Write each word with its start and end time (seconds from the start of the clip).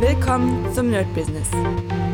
Willkommen 0.00 0.70
zum 0.74 0.90
Nerd 0.90 1.12
Business. 1.14 1.48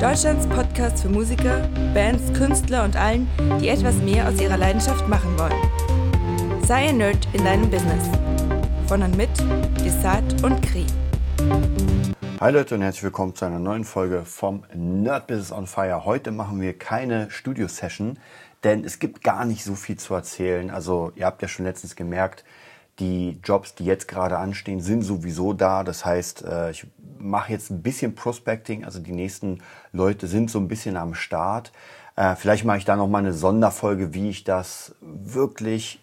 Deutschlands 0.01 0.46
Podcast 0.46 1.03
für 1.03 1.09
Musiker, 1.09 1.69
Bands, 1.93 2.33
Künstler 2.33 2.85
und 2.85 2.95
allen, 2.95 3.29
die 3.61 3.71
etwas 3.71 3.97
mehr 3.97 4.29
aus 4.29 4.40
ihrer 4.40 4.56
Leidenschaft 4.56 5.08
machen 5.08 5.37
wollen. 5.37 6.63
Sei 6.65 6.90
ein 6.90 6.99
Nerd 6.99 7.26
in 7.33 7.45
deinem 7.45 7.69
Business. 7.69 8.08
Von 8.87 9.03
und 9.03 9.17
mit 9.17 9.31
Desart 9.85 10.45
und 10.45 10.63
Kri. 10.63 10.87
Hi 12.40 12.53
Leute 12.53 12.76
und 12.76 12.83
herzlich 12.83 13.03
willkommen 13.03 13.35
zu 13.35 13.47
einer 13.47 13.58
neuen 13.58 13.85
Folge 13.85 14.24
vom 14.24 14.62
Nerd 14.72 15.26
Business 15.26 15.51
on 15.51 15.67
Fire. 15.67 16.05
Heute 16.05 16.30
machen 16.30 16.60
wir 16.60 16.78
keine 16.78 17.33
Studio-Session, 17.33 18.16
denn 18.62 18.84
es 18.84 19.01
gibt 19.01 19.24
gar 19.24 19.45
nicht 19.45 19.64
so 19.64 19.74
viel 19.74 19.98
zu 19.98 20.14
erzählen. 20.14 20.70
Also 20.70 21.10
ihr 21.16 21.27
habt 21.27 21.42
ja 21.42 21.48
schon 21.48 21.64
letztens 21.64 21.96
gemerkt, 21.96 22.45
die 22.98 23.41
Jobs, 23.43 23.74
die 23.74 23.84
jetzt 23.84 24.09
gerade 24.09 24.38
anstehen, 24.38 24.80
sind 24.80 25.02
sowieso 25.02 25.52
da. 25.52 25.84
Das 25.84 26.05
heißt, 26.05 26.45
äh, 26.45 26.70
ich 26.70 26.87
mache 27.19 27.52
jetzt 27.52 27.71
ein 27.71 27.83
bisschen 27.83 28.15
Prospecting, 28.15 28.85
also 28.85 28.99
die 28.99 29.12
nächsten 29.12 29.62
Leute 29.93 30.27
sind 30.27 30.51
so 30.51 30.59
ein 30.59 30.69
bisschen 30.69 30.97
am 30.97 31.15
Start. 31.15 31.73
Äh, 32.16 32.37
vielleicht 32.37 32.65
mache 32.65 32.79
ich 32.79 32.85
da 32.85 32.97
noch 32.97 33.09
mal 33.09 33.19
eine 33.19 33.33
Sonderfolge, 33.33 34.13
wie 34.15 34.29
ich 34.29 34.45
das 34.45 34.95
wirklich 35.01 36.01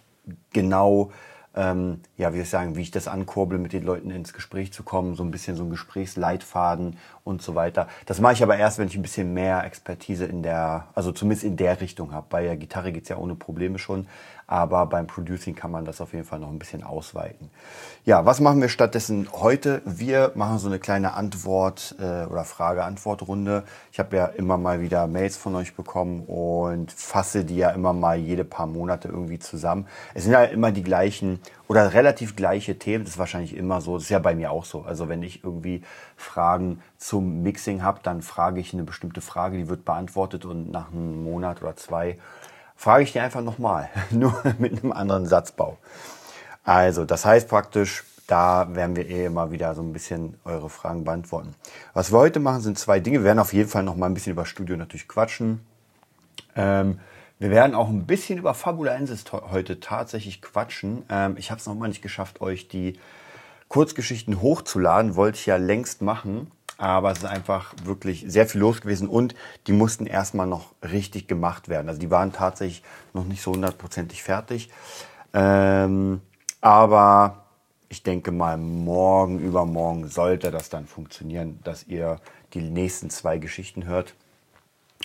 genau 0.52 1.12
ähm, 1.56 2.02
ja, 2.16 2.34
wie 2.34 2.42
ich 2.42 2.50
sagen, 2.50 2.76
wie 2.76 2.82
ich 2.82 2.92
das 2.92 3.08
ankurbel, 3.08 3.58
mit 3.58 3.74
den 3.74 3.84
Leuten 3.84 4.12
ins 4.12 4.34
Gespräch 4.34 4.72
zu 4.72 4.84
kommen, 4.84 5.16
so 5.16 5.24
ein 5.24 5.32
bisschen 5.32 5.56
so 5.56 5.64
ein 5.64 5.70
Gesprächsleitfaden 5.70 6.98
und 7.24 7.42
so 7.42 7.56
weiter. 7.56 7.88
Das 8.06 8.20
mache 8.20 8.34
ich 8.34 8.44
aber 8.44 8.58
erst, 8.58 8.78
wenn 8.80 8.88
ich 8.88 8.96
ein 8.96 9.02
bisschen 9.02 9.34
mehr 9.34 9.64
Expertise 9.64 10.26
in 10.26 10.44
der, 10.44 10.88
also 10.96 11.12
zumindest 11.12 11.44
in 11.44 11.58
der 11.58 11.82
Richtung 11.82 12.14
habe. 12.14 12.28
Bei 12.30 12.44
der 12.44 12.58
Gitarre 12.58 12.92
geht's 12.92 13.10
ja 13.10 13.18
ohne 13.18 13.36
Probleme 13.36 13.80
schon, 13.80 14.08
aber 14.48 14.88
beim 14.88 15.06
Producing 15.06 15.56
kann 15.56 15.70
man 15.70 15.86
das 15.86 16.02
auf 16.02 16.14
jeden 16.14 16.26
Fall 16.26 16.40
noch 16.40 16.50
ein 16.50 16.58
bisschen 16.58 16.84
ausweiten. 16.84 17.52
Ja, 18.04 18.26
was 18.26 18.40
machen 18.40 18.62
wir 18.62 18.70
stattdessen 18.70 19.28
heute? 19.32 19.82
Wir 19.86 20.32
machen 20.34 20.58
so 20.58 20.68
eine 20.68 20.80
kleine 20.80 21.14
Antwort- 21.14 21.96
äh, 22.00 22.26
oder 22.26 22.44
Frage-Antwort-Runde. 22.46 23.64
Ich 23.92 24.00
habe 24.00 24.16
ja 24.16 24.26
immer 24.26 24.58
mal 24.58 24.82
wieder 24.82 25.06
Mails 25.06 25.38
von 25.38 25.54
euch 25.56 25.76
bekommen 25.76 26.24
und 26.26 26.92
fasse 26.92 27.46
die 27.46 27.58
ja 27.58 27.70
immer 27.70 27.94
mal 27.94 28.18
jede 28.18 28.44
paar 28.44 28.66
Monate 28.66 29.10
irgendwie 29.10 29.40
zusammen. 29.40 29.86
Es 30.16 30.24
sind 30.24 30.34
ja 30.34 30.44
immer 30.46 30.72
die 30.72 30.84
gleichen 30.84 31.40
oder 31.70 31.94
relativ 31.94 32.36
gleiche 32.36 32.80
Themen. 32.80 33.06
Das 33.06 33.14
ist 33.14 33.20
wahrscheinlich 33.20 33.56
immer 33.56 33.80
so. 33.80 33.94
Das 33.94 34.04
ist 34.04 34.10
ja 34.10 34.20
bei 34.20 34.34
mir 34.34 34.52
auch 34.52 34.66
so. 34.66 34.82
Also 34.82 35.08
wenn 35.08 35.22
ich 35.22 35.44
irgendwie 35.44 35.84
Fragen 36.18 36.82
zum 36.98 37.44
Mixing 37.44 37.84
habe, 37.84 38.00
dann 38.04 38.24
frage 38.24 38.60
ich 38.60 38.74
eine 38.74 38.84
bestimmte 38.84 39.22
Frage, 39.22 39.58
die 39.58 39.70
wird 39.70 39.86
beantwortet 39.86 40.46
und 40.46 40.72
nach 40.72 40.92
einem 40.92 41.24
Monat 41.24 41.62
oder 41.62 41.78
zwei 41.78 42.18
frage 42.76 43.04
ich 43.04 43.12
die 43.12 43.20
einfach 43.20 43.42
nochmal, 43.42 43.90
nur 44.10 44.34
mit 44.58 44.84
einem 44.84 44.92
anderen 44.92 45.28
Satzbau. 45.28 45.78
Also, 46.64 47.06
das 47.06 47.26
heißt 47.26 47.48
praktisch, 47.48 48.04
da 48.26 48.68
werden 48.74 48.96
wir 48.96 49.08
eh 49.08 49.26
immer 49.26 49.52
wieder 49.52 49.76
so 49.76 49.82
ein 49.82 49.94
bisschen 49.94 50.40
eure 50.46 50.70
Fragen 50.70 51.04
beantworten. 51.04 51.56
Was 51.94 52.12
wir 52.12 52.18
heute 52.18 52.40
machen, 52.40 52.62
sind 52.62 52.80
zwei 52.80 53.00
Dinge. 53.00 53.20
Wir 53.20 53.26
werden 53.26 53.40
auf 53.40 53.54
jeden 53.54 53.70
Fall 53.70 53.84
noch 53.84 53.96
mal 53.96 54.08
ein 54.08 54.14
bisschen 54.16 54.34
über 54.34 54.46
Studio 54.46 54.76
natürlich 54.76 55.08
quatschen. 55.08 55.62
Ähm, 56.56 57.00
wir 57.40 57.50
werden 57.50 57.74
auch 57.74 57.88
ein 57.88 58.06
bisschen 58.06 58.38
über 58.38 58.54
Fabulaensis 58.54 59.24
heute 59.32 59.80
tatsächlich 59.80 60.42
quatschen. 60.42 61.04
Ähm, 61.10 61.36
ich 61.38 61.52
habe 61.52 61.60
es 61.60 61.66
noch 61.66 61.76
mal 61.76 61.88
nicht 61.88 62.02
geschafft, 62.02 62.42
euch 62.42 62.68
die 62.68 63.00
Kurzgeschichten 63.70 64.42
hochzuladen. 64.42 65.16
Wollte 65.16 65.38
ich 65.40 65.46
ja 65.46 65.56
längst 65.56 66.02
machen. 66.02 66.52
Aber 66.78 67.12
es 67.12 67.20
ist 67.20 67.26
einfach 67.26 67.74
wirklich 67.84 68.24
sehr 68.28 68.48
viel 68.48 68.62
los 68.62 68.80
gewesen 68.80 69.10
und 69.10 69.36
die 69.68 69.74
mussten 69.74 70.06
erstmal 70.06 70.48
noch 70.48 70.74
richtig 70.82 71.28
gemacht 71.28 71.68
werden. 71.68 71.90
Also 71.90 72.00
die 72.00 72.10
waren 72.10 72.32
tatsächlich 72.32 72.84
noch 73.14 73.26
nicht 73.26 73.42
so 73.42 73.52
hundertprozentig 73.52 74.24
fertig. 74.24 74.70
Ähm, 75.34 76.22
aber 76.62 77.44
ich 77.90 78.04
denke 78.04 78.32
mal, 78.32 78.56
morgen, 78.56 79.40
übermorgen 79.40 80.08
sollte 80.08 80.52
das 80.52 80.70
dann 80.70 80.86
funktionieren, 80.86 81.60
dass 81.66 81.86
ihr 81.86 82.22
die 82.54 82.62
nächsten 82.62 83.10
zwei 83.10 83.40
Geschichten 83.40 83.86
hört. 83.86 84.14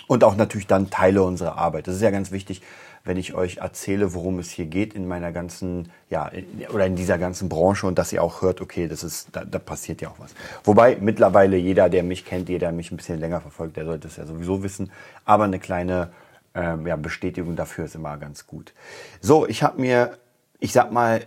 Und 0.07 0.23
auch 0.23 0.35
natürlich 0.35 0.67
dann 0.67 0.89
Teile 0.89 1.23
unserer 1.23 1.57
Arbeit. 1.57 1.87
Das 1.87 1.95
ist 1.95 2.01
ja 2.01 2.11
ganz 2.11 2.31
wichtig, 2.31 2.61
wenn 3.05 3.17
ich 3.17 3.35
euch 3.35 3.57
erzähle, 3.57 4.13
worum 4.13 4.39
es 4.39 4.49
hier 4.49 4.65
geht 4.65 4.93
in 4.93 5.07
meiner 5.07 5.31
ganzen, 5.31 5.91
ja, 6.09 6.31
oder 6.73 6.87
in 6.87 6.95
dieser 6.95 7.17
ganzen 7.17 7.49
Branche 7.49 7.85
und 7.85 7.99
dass 7.99 8.11
ihr 8.11 8.21
auch 8.21 8.41
hört, 8.41 8.61
okay, 8.61 8.87
das 8.87 9.03
ist, 9.03 9.29
da, 9.31 9.45
da 9.45 9.59
passiert 9.59 10.01
ja 10.01 10.09
auch 10.09 10.19
was. 10.19 10.33
Wobei 10.63 10.97
mittlerweile 10.99 11.55
jeder, 11.55 11.87
der 11.89 12.03
mich 12.03 12.25
kennt, 12.25 12.49
jeder, 12.49 12.67
der 12.67 12.71
mich 12.71 12.91
ein 12.91 12.97
bisschen 12.97 13.19
länger 13.19 13.41
verfolgt, 13.41 13.77
der 13.77 13.85
sollte 13.85 14.07
es 14.07 14.17
ja 14.17 14.25
sowieso 14.25 14.63
wissen. 14.63 14.91
Aber 15.23 15.43
eine 15.43 15.59
kleine 15.59 16.09
ähm, 16.55 16.87
ja, 16.87 16.95
Bestätigung 16.95 17.55
dafür 17.55 17.85
ist 17.85 17.95
immer 17.95 18.17
ganz 18.17 18.47
gut. 18.47 18.73
So, 19.21 19.47
ich 19.47 19.61
habe 19.61 19.79
mir, 19.79 20.17
ich 20.59 20.73
sag 20.73 20.91
mal, 20.91 21.21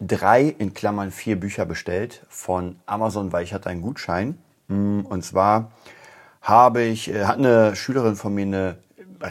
drei 0.00 0.42
in 0.42 0.74
Klammern 0.74 1.10
vier 1.10 1.40
Bücher 1.40 1.64
bestellt 1.64 2.26
von 2.28 2.76
Amazon, 2.84 3.32
weil 3.32 3.44
ich 3.44 3.54
hatte 3.54 3.70
einen 3.70 3.82
Gutschein. 3.82 4.38
Hm, 4.68 5.06
und 5.06 5.24
zwar 5.24 5.72
habe 6.42 6.82
ich, 6.82 7.08
äh, 7.08 7.24
hat 7.24 7.38
eine 7.38 7.74
Schülerin 7.76 8.16
von 8.16 8.34
mir 8.34 8.42
eine 8.42 8.76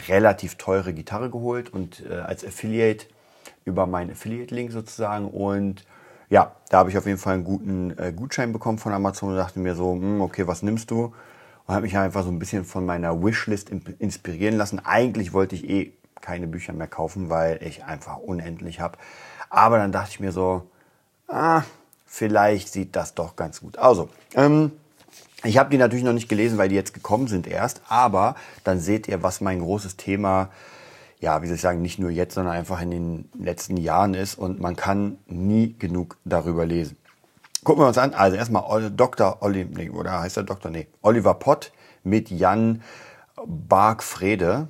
relativ 0.08 0.56
teure 0.56 0.94
Gitarre 0.94 1.30
geholt 1.30 1.72
und 1.72 2.04
äh, 2.08 2.14
als 2.14 2.44
Affiliate 2.44 3.06
über 3.64 3.86
meinen 3.86 4.10
Affiliate-Link 4.10 4.72
sozusagen. 4.72 5.28
Und 5.28 5.84
ja, 6.30 6.56
da 6.70 6.78
habe 6.78 6.90
ich 6.90 6.96
auf 6.96 7.06
jeden 7.06 7.18
Fall 7.18 7.34
einen 7.34 7.44
guten 7.44 7.96
äh, 7.98 8.12
Gutschein 8.12 8.52
bekommen 8.52 8.78
von 8.78 8.92
Amazon 8.92 9.30
und 9.30 9.36
dachte 9.36 9.60
mir 9.60 9.74
so, 9.74 9.92
hm, 9.92 10.22
okay, 10.22 10.46
was 10.46 10.62
nimmst 10.62 10.90
du? 10.90 11.14
Und 11.66 11.74
habe 11.74 11.82
mich 11.82 11.96
einfach 11.96 12.24
so 12.24 12.30
ein 12.30 12.38
bisschen 12.38 12.64
von 12.64 12.86
meiner 12.86 13.22
Wishlist 13.22 13.70
inspirieren 13.70 14.56
lassen. 14.56 14.80
Eigentlich 14.84 15.32
wollte 15.32 15.54
ich 15.54 15.68
eh 15.68 15.92
keine 16.20 16.46
Bücher 16.46 16.72
mehr 16.72 16.88
kaufen, 16.88 17.28
weil 17.28 17.62
ich 17.62 17.84
einfach 17.84 18.16
unendlich 18.16 18.80
habe. 18.80 18.96
Aber 19.50 19.76
dann 19.76 19.92
dachte 19.92 20.10
ich 20.12 20.20
mir 20.20 20.32
so, 20.32 20.70
ah, 21.28 21.62
vielleicht 22.06 22.72
sieht 22.72 22.96
das 22.96 23.14
doch 23.14 23.36
ganz 23.36 23.60
gut. 23.60 23.78
Also, 23.78 24.08
ähm, 24.34 24.72
ich 25.44 25.58
habe 25.58 25.70
die 25.70 25.78
natürlich 25.78 26.04
noch 26.04 26.12
nicht 26.12 26.28
gelesen, 26.28 26.58
weil 26.58 26.68
die 26.68 26.74
jetzt 26.74 26.94
gekommen 26.94 27.26
sind 27.26 27.46
erst, 27.46 27.82
aber 27.88 28.36
dann 28.64 28.78
seht 28.78 29.08
ihr, 29.08 29.22
was 29.22 29.40
mein 29.40 29.60
großes 29.60 29.96
Thema, 29.96 30.50
ja, 31.20 31.42
wie 31.42 31.46
soll 31.46 31.56
ich 31.56 31.62
sagen, 31.62 31.82
nicht 31.82 31.98
nur 31.98 32.10
jetzt, 32.10 32.34
sondern 32.34 32.54
einfach 32.54 32.80
in 32.80 32.90
den 32.90 33.28
letzten 33.38 33.76
Jahren 33.76 34.14
ist 34.14 34.36
und 34.36 34.60
man 34.60 34.76
kann 34.76 35.18
nie 35.26 35.74
genug 35.78 36.16
darüber 36.24 36.66
lesen. 36.66 36.96
Gucken 37.64 37.84
wir 37.84 37.88
uns 37.88 37.98
an. 37.98 38.12
Also 38.12 38.36
erstmal 38.36 38.90
Dr. 38.90 39.38
Olli, 39.40 39.64
nee, 39.64 39.88
oder 39.88 40.20
heißt 40.20 40.36
er 40.36 40.42
Dr. 40.42 40.70
Nee, 40.70 40.88
Oliver 41.00 41.34
Pott 41.34 41.72
mit 42.02 42.30
Jan 42.30 42.82
Bargfrede. 43.46 44.66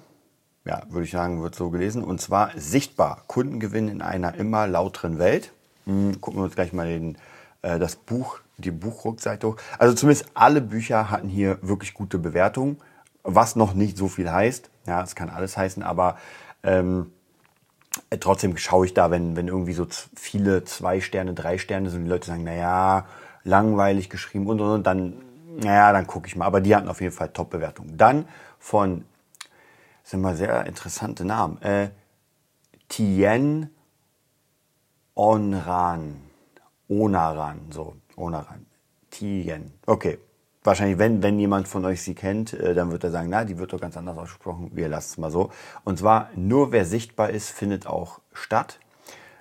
Ja, 0.66 0.82
würde 0.91 1.05
ich 1.05 1.11
sagen, 1.11 1.43
wird 1.43 1.55
so 1.55 1.71
gelesen. 1.71 2.05
Und 2.05 2.21
zwar 2.21 2.50
sichtbar. 2.55 3.22
Kundengewinn 3.28 3.88
in 3.88 4.03
einer 4.03 4.34
immer 4.34 4.66
lauteren 4.66 5.19
Welt. 5.19 5.53
Hm, 5.87 6.21
gucken 6.21 6.41
wir 6.41 6.44
uns 6.44 6.55
gleich 6.55 6.75
mal 6.75 6.87
den, 6.87 7.16
äh, 7.62 7.78
das 7.78 7.97
Buch 7.97 8.41
die 8.65 8.71
Buchrückseite 8.71 9.49
hoch. 9.49 9.56
Also 9.78 9.95
zumindest 9.95 10.27
alle 10.34 10.61
Bücher 10.61 11.11
hatten 11.11 11.28
hier 11.28 11.59
wirklich 11.62 11.95
gute 11.95 12.19
Bewertungen, 12.19 12.78
was 13.23 13.56
noch 13.56 13.75
nicht 13.75 13.97
so 13.97 14.09
viel 14.09 14.31
heißt. 14.31 14.71
Ja, 14.87 15.03
es 15.03 15.15
kann 15.15 15.31
alles 15.31 15.56
heißen, 15.56 15.83
aber 15.83 16.17
ähm, 16.62 17.12
trotzdem 18.21 18.56
schaue 18.56 18.87
ich 18.87 18.95
da, 18.95 19.11
wenn, 19.11 19.37
wenn 19.37 19.49
irgendwie 19.49 19.73
so 19.73 19.87
viele 20.17 20.65
zwei 20.65 21.00
Sterne, 21.00 21.34
drei 21.34 21.59
Sterne 21.59 21.91
sind, 21.91 22.05
die 22.05 22.11
Leute 22.11 22.27
sagen, 22.27 22.45
naja, 22.45 23.06
langweilig 23.45 24.09
geschrieben 24.11 24.47
und, 24.47 24.61
und, 24.61 24.71
und 24.71 24.87
dann, 24.87 25.15
naja, 25.56 25.93
dann 25.93 26.06
gucke 26.06 26.27
ich 26.27 26.37
mal. 26.37 26.47
Aber 26.47 26.61
die 26.61 26.75
hatten 26.75 26.89
auf 26.89 27.00
jeden 27.00 27.15
Fall 27.15 27.29
Top-Bewertungen. 27.29 27.97
Dann 27.97 28.27
von, 28.59 29.05
sind 30.03 30.21
mal 30.21 30.37
sehr 30.37 30.67
interessante 30.67 31.25
Namen, 31.25 31.61
äh, 31.62 31.91
Tien 32.89 33.71
Onran, 35.15 36.21
Onaran, 36.89 37.71
so. 37.71 37.97
Onaran. 38.17 38.67
Tien. 39.11 39.73
Okay. 39.87 40.19
Wahrscheinlich, 40.65 40.99
wenn, 40.99 41.23
wenn 41.25 41.41
jemand 41.41 41.67
von 41.67 41.84
euch 41.84 42.03
sie 42.03 42.15
kennt, 42.15 42.53
äh, 42.53 42.73
dann 42.75 42.93
wird 42.93 43.03
er 43.03 43.11
sagen, 43.11 43.28
na, 43.31 43.45
die 43.45 43.59
wird 43.59 43.73
doch 43.73 43.81
ganz 43.81 43.97
anders 43.97 44.17
ausgesprochen. 44.17 44.71
Wir 44.73 44.89
lassen 44.89 45.11
es 45.11 45.19
mal 45.19 45.31
so. 45.31 45.50
Und 45.83 45.99
zwar, 45.99 46.31
nur 46.37 46.71
wer 46.71 46.84
sichtbar 46.84 47.31
ist, 47.31 47.50
findet 47.50 47.87
auch 47.87 48.21
statt. 48.33 48.78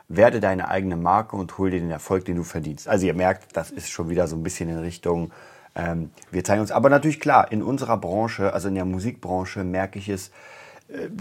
Werde 0.07 0.39
deine 0.39 0.67
eigene 0.67 0.97
Marke 0.97 1.35
und 1.35 1.57
hol 1.57 1.69
dir 1.69 1.79
den 1.79 1.91
Erfolg, 1.91 2.25
den 2.25 2.37
du 2.37 2.43
verdienst. 2.43 2.87
Also 2.87 3.05
ihr 3.05 3.13
merkt, 3.13 3.55
das 3.55 3.69
ist 3.69 3.89
schon 3.89 4.09
wieder 4.09 4.27
so 4.27 4.35
ein 4.35 4.43
bisschen 4.43 4.67
in 4.67 4.79
Richtung, 4.79 5.31
ähm, 5.75 6.09
wir 6.31 6.43
zeigen 6.43 6.61
uns. 6.61 6.71
Aber 6.71 6.89
natürlich 6.89 7.19
klar, 7.19 7.51
in 7.51 7.63
unserer 7.63 7.97
Branche, 7.97 8.53
also 8.53 8.67
in 8.67 8.75
der 8.75 8.85
Musikbranche, 8.85 9.63
merke 9.63 9.99
ich 9.99 10.09
es, 10.09 10.31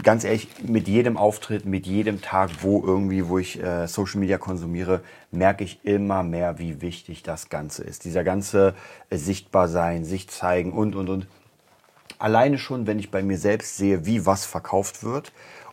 ganz 0.03 0.23
ehrlich, 0.23 0.47
mit 0.63 0.87
jedem 0.87 1.17
Auftritt, 1.17 1.65
mit 1.65 1.85
jedem 1.87 2.21
Tag, 2.21 2.49
wo 2.61 2.83
irgendwie, 2.85 3.27
wo 3.27 3.37
ich 3.37 3.61
äh, 3.61 3.87
Social 3.87 4.19
Media 4.19 4.37
konsumiere, 4.37 5.01
merke 5.31 5.63
ich 5.63 5.79
immer 5.83 6.23
mehr, 6.23 6.59
wie 6.59 6.81
wichtig 6.81 7.23
das 7.23 7.49
Ganze 7.49 7.83
ist. 7.83 8.03
Dieser 8.03 8.23
ganze 8.23 8.73
äh, 9.09 9.17
Sichtbarsein, 9.17 10.03
sich 10.03 10.29
zeigen 10.29 10.73
und, 10.73 10.95
und, 10.95 11.09
und. 11.09 11.27
Alleine 12.19 12.57
schon, 12.57 12.85
wenn 12.85 12.99
ich 12.99 13.11
bei 13.11 13.23
mir 13.23 13.37
selbst 13.37 13.77
sehe, 13.77 14.05
wie 14.05 14.25
was 14.25 14.45
verkauft 14.45 15.03
wird 15.03 15.31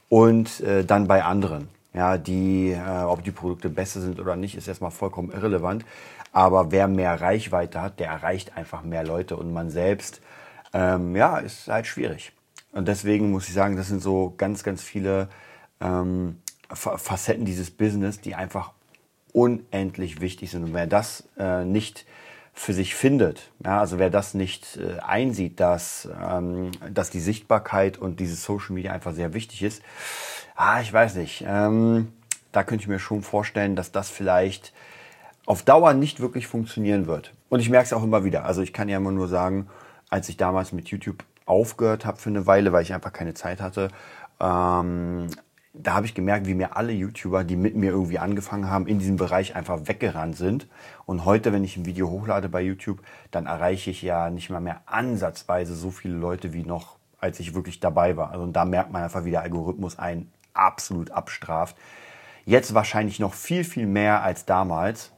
und 0.09 0.61
äh, 0.61 0.85
dann 0.85 1.09
bei 1.09 1.25
anderen. 1.25 1.69
Ja, 1.93 2.19
die, 2.19 2.71
äh, 2.71 3.03
ob 3.03 3.25
die 3.25 3.33
Produkte 3.33 3.69
besser 3.69 4.01
sind 4.01 4.21
oder 4.21 4.37
nicht, 4.37 4.55
ist 4.55 4.69
erstmal 4.69 4.93
vollkommen 4.93 5.33
irrelevant. 5.33 5.85
Aber 6.33 6.71
wer 6.71 6.87
mehr 6.87 7.21
Reichweite 7.21 7.81
hat, 7.81 7.99
der 7.99 8.09
erreicht 8.09 8.57
einfach 8.57 8.83
mehr 8.85 9.03
Leute 9.03 9.37
und 9.37 9.53
man 9.53 9.71
selbst, 9.71 10.21
ähm, 10.73 11.17
ja, 11.17 11.39
ist 11.39 11.69
halt 11.69 11.87
schwierig. 11.87 12.33
Und 12.73 12.89
deswegen 12.89 13.31
muss 13.31 13.49
ich 13.49 13.55
sagen, 13.55 13.77
das 13.77 13.89
sind 13.89 14.03
so 14.03 14.35
ganz, 14.37 14.63
ganz 14.63 14.83
viele 14.83 15.29
ähm, 15.81 16.41
Facetten 16.71 17.45
dieses 17.45 17.71
Business, 17.71 18.21
die 18.21 18.35
einfach 18.35 18.73
unendlich 19.33 20.21
wichtig 20.21 20.51
sind. 20.51 20.65
Und 20.65 20.75
wer 20.75 20.87
das 20.87 21.29
äh, 21.39 21.65
nicht 21.65 22.07
für 22.59 22.73
sich 22.73 22.95
findet. 22.95 23.51
Ja, 23.65 23.81
also 23.81 23.99
wer 23.99 24.11
das 24.11 24.35
nicht 24.35 24.79
äh, 24.79 24.99
einsieht, 24.99 25.61
dass, 25.61 26.09
ähm, 26.21 26.73
dass 26.93 27.09
die 27.09 27.21
Sichtbarkeit 27.21 27.99
und 27.99 28.21
dieses 28.21 28.43
Social 28.43 28.75
Media 28.75 28.93
einfach 28.93 29.15
sehr 29.15 29.33
wichtig 29.33 29.63
ist, 29.63 29.83
ah, 30.57 30.81
ich 30.81 30.93
weiß 30.93 31.15
nicht. 31.15 31.45
Ähm, 31.47 32.13
da 32.53 32.65
könnte 32.65 32.83
ich 32.83 32.89
mir 32.89 32.99
schon 32.99 33.23
vorstellen, 33.23 33.77
dass 33.77 33.93
das 33.93 34.11
vielleicht 34.11 34.73
auf 35.47 35.63
Dauer 35.63 35.95
nicht 35.95 36.21
wirklich 36.21 36.47
funktionieren 36.47 37.07
wird. 37.07 37.33
Und 37.49 37.61
ich 37.61 37.71
merke 37.71 37.87
es 37.87 37.93
auch 37.93 38.03
immer 38.03 38.25
wieder. 38.25 38.45
Also 38.45 38.61
ich 38.61 38.73
kann 38.73 38.89
ja 38.89 38.97
immer 38.97 39.13
nur 39.13 39.29
sagen, 39.29 39.69
als 40.11 40.29
ich 40.29 40.37
damals 40.37 40.73
mit 40.73 40.89
YouTube 40.89 41.25
aufgehört 41.49 42.05
habe 42.05 42.19
für 42.19 42.31
eine 42.31 42.47
Weile, 42.47 42.73
weil 42.73 42.83
ich 42.83 42.95
einfach 42.95 43.13
keine 43.13 43.35
Zeit 43.35 43.61
hatte, 43.61 43.89
ähm, 44.41 45.29
da 45.81 45.95
habe 45.95 46.07
ich 46.07 46.15
gemerkt, 46.15 46.47
wie 46.47 46.55
mir 46.55 46.77
alle 46.77 46.93
YouTuber, 46.93 47.45
die 47.45 47.57
mit 47.57 47.77
mir 47.77 47.91
irgendwie 47.91 48.19
angefangen 48.19 48.69
haben, 48.69 48.87
in 48.87 48.99
diesem 48.99 49.17
Bereich 49.17 49.55
einfach 49.55 49.81
weggerannt 49.85 50.37
sind. 50.37 50.67
Und 51.07 51.25
heute, 51.25 51.53
wenn 51.53 51.63
ich 51.63 51.77
ein 51.77 51.87
Video 51.87 52.11
hochlade 52.11 52.49
bei 52.49 52.63
YouTube, 52.63 53.01
dann 53.31 53.47
erreiche 53.47 53.91
ich 53.91 54.03
ja 54.03 54.31
nicht 54.31 54.51
mal 54.51 54.61
mehr 54.61 54.81
ansatzweise 54.87 55.75
so 55.75 55.91
viele 55.91 56.17
Leute 56.17 56.53
wie 56.53 56.65
noch, 56.65 56.97
als 57.21 57.39
ich 57.39 57.55
wirklich 57.55 57.81
dabei 57.81 58.17
war. 58.17 58.33
Also 58.33 58.47
da 58.47 58.65
merkt 58.65 58.93
man 58.93 59.05
einfach, 59.05 59.25
wie 59.25 59.31
der 59.31 59.43
Algorithmus 59.43 59.99
einen 59.99 60.33
absolut 60.53 61.11
abstraft. 61.13 61.77
Jetzt 62.45 62.75
wahrscheinlich 62.75 63.21
noch 63.21 63.35
viel, 63.35 63.63
viel 63.63 63.87
mehr 63.87 64.23
als 64.23 64.47
damals. 64.47 65.13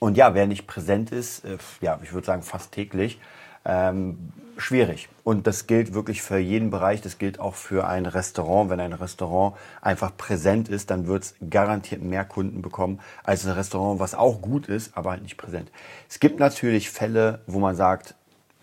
Und 0.00 0.16
ja, 0.16 0.34
wer 0.34 0.46
nicht 0.46 0.66
präsent 0.66 1.12
ist, 1.12 1.44
äh, 1.44 1.58
ja, 1.80 1.98
ich 2.02 2.12
würde 2.12 2.26
sagen 2.26 2.42
fast 2.42 2.72
täglich, 2.72 3.20
ähm, 3.64 4.32
schwierig. 4.56 5.08
Und 5.24 5.46
das 5.46 5.66
gilt 5.66 5.94
wirklich 5.94 6.22
für 6.22 6.38
jeden 6.38 6.70
Bereich. 6.70 7.00
Das 7.00 7.18
gilt 7.18 7.38
auch 7.40 7.54
für 7.54 7.86
ein 7.86 8.06
Restaurant. 8.06 8.70
Wenn 8.70 8.80
ein 8.80 8.92
Restaurant 8.92 9.56
einfach 9.82 10.16
präsent 10.16 10.68
ist, 10.68 10.90
dann 10.90 11.06
wird 11.06 11.24
es 11.24 11.34
garantiert 11.50 12.02
mehr 12.02 12.24
Kunden 12.24 12.62
bekommen 12.62 13.00
als 13.24 13.46
ein 13.46 13.52
Restaurant, 13.52 14.00
was 14.00 14.14
auch 14.14 14.40
gut 14.40 14.68
ist, 14.68 14.96
aber 14.96 15.10
halt 15.10 15.22
nicht 15.22 15.36
präsent. 15.36 15.70
Es 16.08 16.20
gibt 16.20 16.40
natürlich 16.40 16.90
Fälle, 16.90 17.40
wo 17.46 17.58
man 17.58 17.76
sagt, 17.76 18.14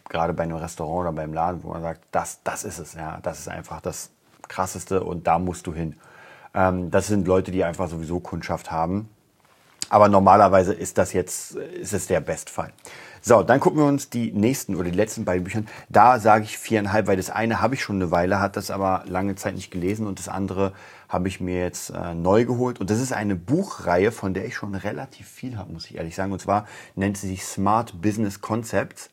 gerade 0.09 0.33
bei 0.33 0.43
einem 0.43 0.57
Restaurant 0.57 1.01
oder 1.01 1.11
beim 1.11 1.33
Laden, 1.33 1.63
wo 1.63 1.69
man 1.69 1.81
sagt, 1.81 2.01
das, 2.11 2.41
das 2.43 2.63
ist 2.63 2.79
es. 2.79 2.93
Ja, 2.93 3.19
das 3.21 3.39
ist 3.39 3.47
einfach 3.47 3.81
das 3.81 4.11
Krasseste 4.47 5.03
und 5.03 5.27
da 5.27 5.39
musst 5.39 5.67
du 5.67 5.73
hin. 5.73 5.95
Ähm, 6.53 6.91
das 6.91 7.07
sind 7.07 7.27
Leute, 7.27 7.51
die 7.51 7.63
einfach 7.63 7.89
sowieso 7.89 8.19
Kundschaft 8.19 8.71
haben. 8.71 9.09
Aber 9.89 10.09
normalerweise 10.09 10.73
ist 10.73 10.97
das 10.97 11.13
jetzt, 11.13 11.55
ist 11.55 11.93
es 11.93 12.07
der 12.07 12.19
Bestfall. 12.19 12.71
So, 13.21 13.41
dann 13.41 13.59
gucken 13.59 13.79
wir 13.79 13.87
uns 13.87 14.11
die 14.11 14.31
nächsten 14.31 14.75
oder 14.75 14.91
die 14.91 14.95
letzten 14.95 15.25
beiden 15.25 15.43
Bücher. 15.43 15.63
Da 15.89 16.19
sage 16.19 16.43
ich 16.43 16.59
viereinhalb, 16.59 17.07
weil 17.07 17.17
das 17.17 17.31
eine 17.31 17.59
habe 17.59 17.73
ich 17.73 17.81
schon 17.81 17.95
eine 17.95 18.11
Weile, 18.11 18.39
hat 18.39 18.55
das 18.55 18.69
aber 18.69 19.03
lange 19.07 19.33
Zeit 19.33 19.55
nicht 19.55 19.71
gelesen 19.71 20.05
und 20.05 20.19
das 20.19 20.29
andere 20.29 20.73
habe 21.09 21.27
ich 21.27 21.39
mir 21.39 21.59
jetzt 21.59 21.89
äh, 21.89 22.13
neu 22.13 22.45
geholt. 22.45 22.79
Und 22.79 22.91
das 22.91 23.01
ist 23.01 23.13
eine 23.13 23.35
Buchreihe, 23.35 24.11
von 24.11 24.35
der 24.35 24.45
ich 24.45 24.55
schon 24.55 24.75
relativ 24.75 25.27
viel 25.27 25.57
habe, 25.57 25.73
muss 25.73 25.85
ich 25.85 25.95
ehrlich 25.97 26.13
sagen. 26.15 26.33
Und 26.33 26.39
zwar 26.39 26.67
nennt 26.95 27.17
sie 27.17 27.27
sich 27.27 27.43
Smart 27.43 27.99
Business 27.99 28.41
Concepts 28.41 29.09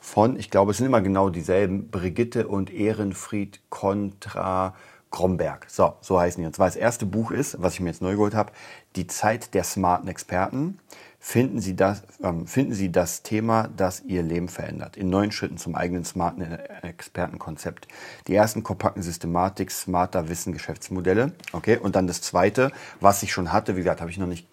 von, 0.00 0.38
ich 0.38 0.50
glaube, 0.50 0.70
es 0.70 0.78
sind 0.78 0.86
immer 0.86 1.02
genau 1.02 1.28
dieselben, 1.28 1.90
Brigitte 1.90 2.48
und 2.48 2.72
Ehrenfried 2.72 3.60
Contra 3.68 4.74
Kromberg. 5.14 5.66
So, 5.68 5.94
so 6.00 6.18
heißen 6.18 6.42
die. 6.42 6.46
Und 6.46 6.56
zwar 6.56 6.66
das 6.66 6.74
erste 6.74 7.06
Buch 7.06 7.30
ist, 7.30 7.62
was 7.62 7.74
ich 7.74 7.80
mir 7.80 7.90
jetzt 7.90 8.02
neu 8.02 8.12
geholt 8.12 8.34
habe, 8.34 8.50
Die 8.96 9.06
Zeit 9.06 9.54
der 9.54 9.62
smarten 9.62 10.08
Experten 10.08 10.80
finden 11.20 11.60
Sie 11.60 11.76
das, 11.76 12.02
ähm, 12.22 12.48
finden 12.48 12.74
Sie 12.74 12.90
das 12.90 13.22
Thema, 13.22 13.68
das 13.76 14.02
Ihr 14.02 14.24
Leben 14.24 14.48
verändert. 14.48 14.96
In 14.96 15.10
neun 15.10 15.30
Schritten 15.30 15.56
zum 15.56 15.76
eigenen 15.76 16.04
smarten 16.04 16.42
Expertenkonzept. 16.82 17.86
Die 18.26 18.34
ersten 18.34 18.64
kompakten 18.64 19.04
Systematik, 19.04 19.70
smarter 19.70 20.28
Wissen, 20.28 20.52
Geschäftsmodelle. 20.52 21.32
Okay. 21.52 21.76
Und 21.76 21.94
dann 21.94 22.08
das 22.08 22.20
zweite, 22.20 22.72
was 23.00 23.22
ich 23.22 23.32
schon 23.32 23.52
hatte, 23.52 23.76
wie 23.76 23.80
gesagt, 23.80 24.00
habe 24.00 24.10
ich 24.10 24.18
noch 24.18 24.26
nicht 24.26 24.48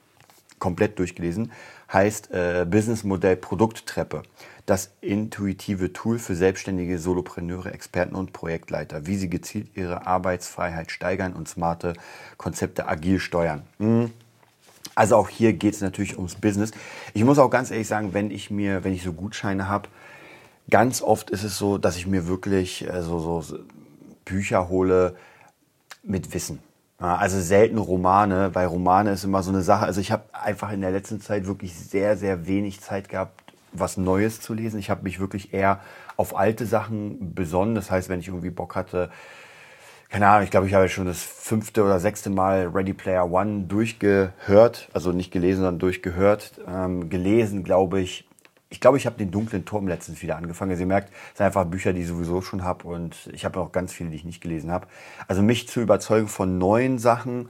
komplett 0.60 1.00
durchgelesen, 1.00 1.52
heißt 1.92 2.32
äh, 2.32 2.66
Businessmodell 2.70 3.36
Produkttreppe. 3.36 4.22
Das 4.66 4.92
intuitive 5.02 5.94
Tool 5.94 6.20
für 6.20 6.36
selbstständige 6.36 7.00
Solopreneure, 7.00 7.74
Experten 7.74 8.16
und 8.16 8.34
Projektleiter, 8.34 9.08
wie 9.08 9.18
sie 9.18 9.30
gezielt 9.30 9.70
ihre 9.76 10.06
Arbeitsfreiheit 10.08 10.92
steigern 10.92 11.34
und 11.34 11.48
smarte 11.48 11.94
Konzepte 12.38 12.88
agil 12.88 13.20
steuern. 13.20 13.64
Mhm 13.80 14.12
also 14.96 15.16
auch 15.16 15.30
hier 15.30 15.54
geht 15.54 15.74
es 15.74 15.82
natürlich 15.82 16.18
ums 16.18 16.36
Business. 16.36 16.72
Ich 17.14 17.24
muss 17.24 17.40
auch 17.40 17.50
ganz 17.50 17.72
ehrlich 17.72 17.88
sagen, 17.88 18.14
wenn 18.14 18.32
ich 18.32 18.52
mir, 18.52 18.84
wenn 18.84 18.94
ich 18.94 19.04
so 19.04 19.14
Gutscheine 19.14 19.68
habe, 19.68 19.90
ganz 20.70 21.02
oft 21.02 21.30
ist 21.30 21.44
es 21.44 21.58
so, 21.58 21.78
dass 21.78 21.98
ich 21.98 22.08
mir 22.08 22.28
wirklich 22.28 22.88
äh, 22.88 23.02
so, 23.02 23.42
so 23.42 23.60
Bücher 24.26 24.70
hole 24.70 25.16
mit 26.04 26.34
Wissen. 26.34 26.60
Also 26.98 27.42
selten 27.42 27.80
Romane, 27.80 28.54
weil 28.54 28.68
Romane 28.68 29.10
ist 29.10 29.24
immer 29.24 29.42
so 29.42 29.50
eine 29.50 29.64
Sache. 29.64 29.86
Also 29.88 30.00
ich 30.00 30.12
habe 30.12 30.24
einfach 30.34 30.72
in 30.72 30.82
der 30.82 30.92
letzten 30.92 31.20
Zeit 31.20 31.48
wirklich 31.48 31.74
sehr, 31.76 32.16
sehr 32.16 32.46
wenig 32.46 32.80
Zeit 32.80 33.10
gehabt, 33.10 33.41
was 33.74 33.98
Neues 33.98 34.42
zu 34.42 34.54
lesen. 34.54 34.80
Ich 34.80 34.90
habe 34.90 35.04
mich 35.04 35.20
wirklich 35.20 35.54
eher 35.54 35.80
auf 36.18 36.36
alte 36.36 36.66
Sachen 36.66 37.34
besonnen. 37.34 37.76
Das 37.76 37.92
heißt, 37.92 38.10
wenn 38.10 38.20
ich 38.20 38.28
irgendwie 38.28 38.50
Bock 38.50 38.76
hatte, 38.76 39.10
keine 40.12 40.28
Ahnung, 40.28 40.44
ich 40.44 40.52
glaube, 40.52 40.68
ich 40.68 40.74
habe 40.74 40.90
schon 40.90 41.06
das 41.06 41.24
fünfte 41.24 41.86
oder 41.86 41.98
sechste 42.02 42.30
Mal 42.30 42.68
Ready 42.68 42.94
Player 42.94 43.32
One 43.32 43.64
durchgehört, 43.64 44.90
also 44.92 45.14
nicht 45.14 45.32
gelesen, 45.32 45.62
sondern 45.62 45.80
durchgehört. 45.80 46.60
Ähm, 46.68 47.10
gelesen, 47.10 47.64
glaube 47.64 48.02
ich. 48.02 48.28
Ich 48.70 48.82
glaube, 48.82 48.98
ich 48.98 49.06
habe 49.06 49.18
den 49.18 49.32
dunklen 49.32 49.64
Turm 49.64 49.88
letztens 49.88 50.22
wieder 50.22 50.36
angefangen. 50.36 50.72
Also 50.72 50.84
ihr 50.84 50.88
merkt, 50.88 51.14
es 51.32 51.38
sind 51.38 51.46
einfach 51.46 51.64
Bücher, 51.66 51.94
die 51.94 52.02
ich 52.02 52.08
sowieso 52.08 52.42
schon 52.42 52.64
habe 52.64 52.88
und 52.88 53.30
ich 53.32 53.46
habe 53.46 53.60
auch 53.62 53.72
ganz 53.72 53.94
viele, 53.94 54.10
die 54.10 54.18
ich 54.18 54.26
nicht 54.26 54.42
gelesen 54.42 54.70
habe. 54.70 54.88
Also 55.30 55.42
mich 55.42 55.70
zu 55.70 55.80
überzeugen 55.80 56.28
von 56.28 56.58
neuen 56.58 57.00
Sachen, 57.00 57.50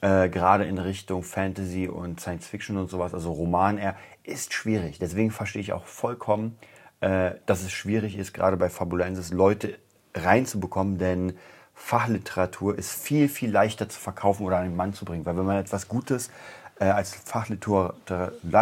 äh, 0.00 0.28
gerade 0.28 0.64
in 0.64 0.78
Richtung 0.78 1.22
Fantasy 1.22 1.88
und 1.88 2.20
Science 2.20 2.46
Fiction 2.46 2.76
und 2.76 2.90
sowas, 2.90 3.14
also 3.14 3.32
Roman 3.32 3.78
eher, 3.78 3.96
ist 4.24 4.52
schwierig. 4.52 4.98
Deswegen 4.98 5.30
verstehe 5.30 5.62
ich 5.62 5.72
auch 5.72 5.86
vollkommen, 5.86 6.56
äh, 7.00 7.32
dass 7.46 7.62
es 7.62 7.72
schwierig 7.72 8.16
ist, 8.16 8.32
gerade 8.32 8.56
bei 8.56 8.70
Fabulensis 8.70 9.32
Leute 9.32 9.78
reinzubekommen, 10.14 10.98
denn 10.98 11.36
Fachliteratur 11.74 12.78
ist 12.78 12.92
viel, 12.92 13.28
viel 13.28 13.50
leichter 13.50 13.88
zu 13.88 13.98
verkaufen 13.98 14.44
oder 14.44 14.58
an 14.58 14.64
den 14.64 14.76
Mann 14.76 14.92
zu 14.92 15.04
bringen. 15.04 15.24
Weil 15.26 15.36
wenn 15.36 15.46
man 15.46 15.56
etwas 15.56 15.88
Gutes 15.88 16.30
äh, 16.78 16.84
als 16.84 17.14
Fachliteratur, 17.14 17.94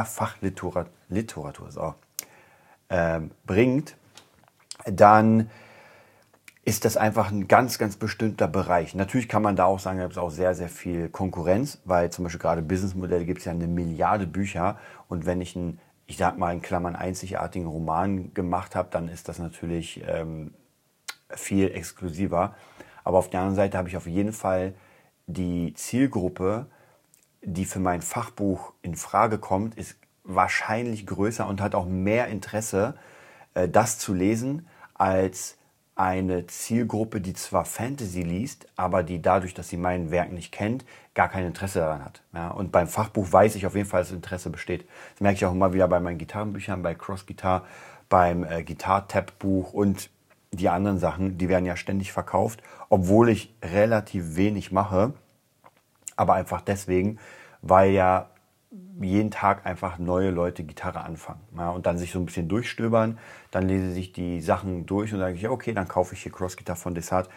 Fachliteratur 0.04 0.86
Literatur, 1.08 1.70
so, 1.72 1.94
äh, 2.88 3.20
bringt, 3.46 3.96
dann 4.86 5.50
ist 6.62 6.84
das 6.84 6.96
einfach 6.96 7.30
ein 7.30 7.48
ganz, 7.48 7.78
ganz 7.78 7.96
bestimmter 7.96 8.46
Bereich. 8.46 8.94
Natürlich 8.94 9.28
kann 9.28 9.42
man 9.42 9.56
da 9.56 9.64
auch 9.64 9.78
sagen, 9.78 9.98
da 9.98 10.04
gibt 10.04 10.12
es 10.12 10.18
auch 10.18 10.30
sehr, 10.30 10.54
sehr 10.54 10.68
viel 10.68 11.08
Konkurrenz, 11.08 11.80
weil 11.84 12.10
zum 12.10 12.24
Beispiel 12.24 12.40
gerade 12.40 12.62
Businessmodelle 12.62 13.24
gibt 13.24 13.38
es 13.38 13.46
ja 13.46 13.52
eine 13.52 13.66
Milliarde 13.66 14.26
Bücher 14.26 14.78
und 15.08 15.24
wenn 15.24 15.40
ich 15.40 15.56
einen, 15.56 15.80
ich 16.06 16.18
sag 16.18 16.36
mal 16.36 16.52
in 16.52 16.60
Klammern 16.60 16.96
einzigartigen 16.96 17.66
Roman 17.66 18.34
gemacht 18.34 18.76
habe, 18.76 18.88
dann 18.90 19.08
ist 19.08 19.28
das 19.28 19.38
natürlich 19.38 20.02
ähm, 20.06 20.52
viel 21.30 21.70
exklusiver. 21.70 22.54
Aber 23.04 23.18
auf 23.18 23.30
der 23.30 23.40
anderen 23.40 23.56
Seite 23.56 23.78
habe 23.78 23.88
ich 23.88 23.96
auf 23.96 24.06
jeden 24.06 24.32
Fall 24.32 24.74
die 25.26 25.72
Zielgruppe, 25.74 26.66
die 27.42 27.64
für 27.64 27.80
mein 27.80 28.02
Fachbuch 28.02 28.74
in 28.82 28.96
Frage 28.96 29.38
kommt, 29.38 29.76
ist 29.76 29.96
wahrscheinlich 30.24 31.06
größer 31.06 31.46
und 31.46 31.62
hat 31.62 31.74
auch 31.74 31.86
mehr 31.86 32.28
Interesse, 32.28 32.94
äh, 33.54 33.68
das 33.68 33.98
zu 33.98 34.12
lesen, 34.12 34.68
als 34.94 35.56
eine 36.00 36.46
Zielgruppe, 36.46 37.20
die 37.20 37.34
zwar 37.34 37.66
Fantasy 37.66 38.22
liest, 38.22 38.66
aber 38.74 39.02
die 39.02 39.20
dadurch, 39.20 39.52
dass 39.52 39.68
sie 39.68 39.76
mein 39.76 40.10
Werk 40.10 40.32
nicht 40.32 40.50
kennt, 40.50 40.86
gar 41.12 41.28
kein 41.28 41.44
Interesse 41.44 41.80
daran 41.80 42.02
hat. 42.02 42.22
Ja, 42.32 42.48
und 42.48 42.72
beim 42.72 42.88
Fachbuch 42.88 43.30
weiß 43.30 43.54
ich 43.54 43.66
auf 43.66 43.74
jeden 43.74 43.86
Fall, 43.86 44.00
dass 44.00 44.10
Interesse 44.10 44.48
besteht. 44.48 44.86
Das 45.12 45.20
merke 45.20 45.36
ich 45.36 45.44
auch 45.44 45.52
immer 45.52 45.74
wieder 45.74 45.86
bei 45.88 46.00
meinen 46.00 46.16
Gitarrenbüchern, 46.16 46.80
bei 46.80 46.94
Cross 46.94 47.26
Guitar, 47.26 47.66
beim 48.08 48.44
äh, 48.44 48.62
Gitar-Tab-Buch 48.62 49.74
und 49.74 50.08
die 50.52 50.70
anderen 50.70 50.98
Sachen, 50.98 51.36
die 51.36 51.50
werden 51.50 51.66
ja 51.66 51.76
ständig 51.76 52.12
verkauft, 52.12 52.62
obwohl 52.88 53.28
ich 53.28 53.54
relativ 53.62 54.36
wenig 54.36 54.72
mache. 54.72 55.12
Aber 56.16 56.32
einfach 56.32 56.62
deswegen, 56.62 57.18
weil 57.60 57.90
ja 57.90 58.30
jeden 59.00 59.30
Tag 59.30 59.66
einfach 59.66 59.98
neue 59.98 60.30
Leute 60.30 60.62
Gitarre 60.62 61.00
anfangen. 61.00 61.40
Ja, 61.56 61.70
und 61.70 61.86
dann 61.86 61.98
sich 61.98 62.12
so 62.12 62.18
ein 62.18 62.26
bisschen 62.26 62.48
durchstöbern, 62.48 63.18
dann 63.50 63.66
lese 63.66 63.98
ich 63.98 64.12
die 64.12 64.40
Sachen 64.40 64.86
durch 64.86 65.12
und 65.12 65.18
sage 65.18 65.34
ich, 65.34 65.42
ja, 65.42 65.50
okay, 65.50 65.72
dann 65.72 65.88
kaufe 65.88 66.14
ich 66.14 66.22
hier 66.22 66.32
Cross 66.32 66.56
Guitar 66.56 66.76
von 66.76 66.94
Desart. 66.94 67.28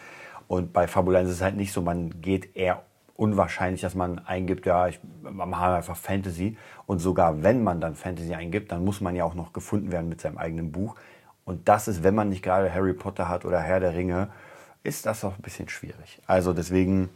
Und 0.46 0.72
bei 0.72 0.86
Fabulenz 0.86 1.28
ist 1.28 1.36
es 1.36 1.42
halt 1.42 1.56
nicht 1.56 1.72
so, 1.72 1.82
man 1.82 2.20
geht 2.20 2.54
eher 2.56 2.82
unwahrscheinlich, 3.16 3.80
dass 3.80 3.94
man 3.94 4.18
eingibt, 4.20 4.66
ja, 4.66 4.88
ich 4.88 5.00
mache 5.22 5.74
einfach 5.74 5.96
Fantasy. 5.96 6.56
Und 6.86 6.98
sogar 6.98 7.42
wenn 7.42 7.64
man 7.64 7.80
dann 7.80 7.94
Fantasy 7.94 8.34
eingibt, 8.34 8.70
dann 8.70 8.84
muss 8.84 9.00
man 9.00 9.16
ja 9.16 9.24
auch 9.24 9.34
noch 9.34 9.52
gefunden 9.52 9.90
werden 9.90 10.08
mit 10.08 10.20
seinem 10.20 10.38
eigenen 10.38 10.70
Buch. 10.70 10.96
Und 11.44 11.68
das 11.68 11.88
ist, 11.88 12.02
wenn 12.02 12.14
man 12.14 12.28
nicht 12.28 12.42
gerade 12.42 12.72
Harry 12.72 12.94
Potter 12.94 13.28
hat 13.28 13.44
oder 13.44 13.60
Herr 13.60 13.80
der 13.80 13.94
Ringe, 13.94 14.28
ist 14.82 15.06
das 15.06 15.24
auch 15.24 15.36
ein 15.36 15.42
bisschen 15.42 15.68
schwierig. 15.68 16.20
Also 16.26 16.52
deswegen 16.52 17.08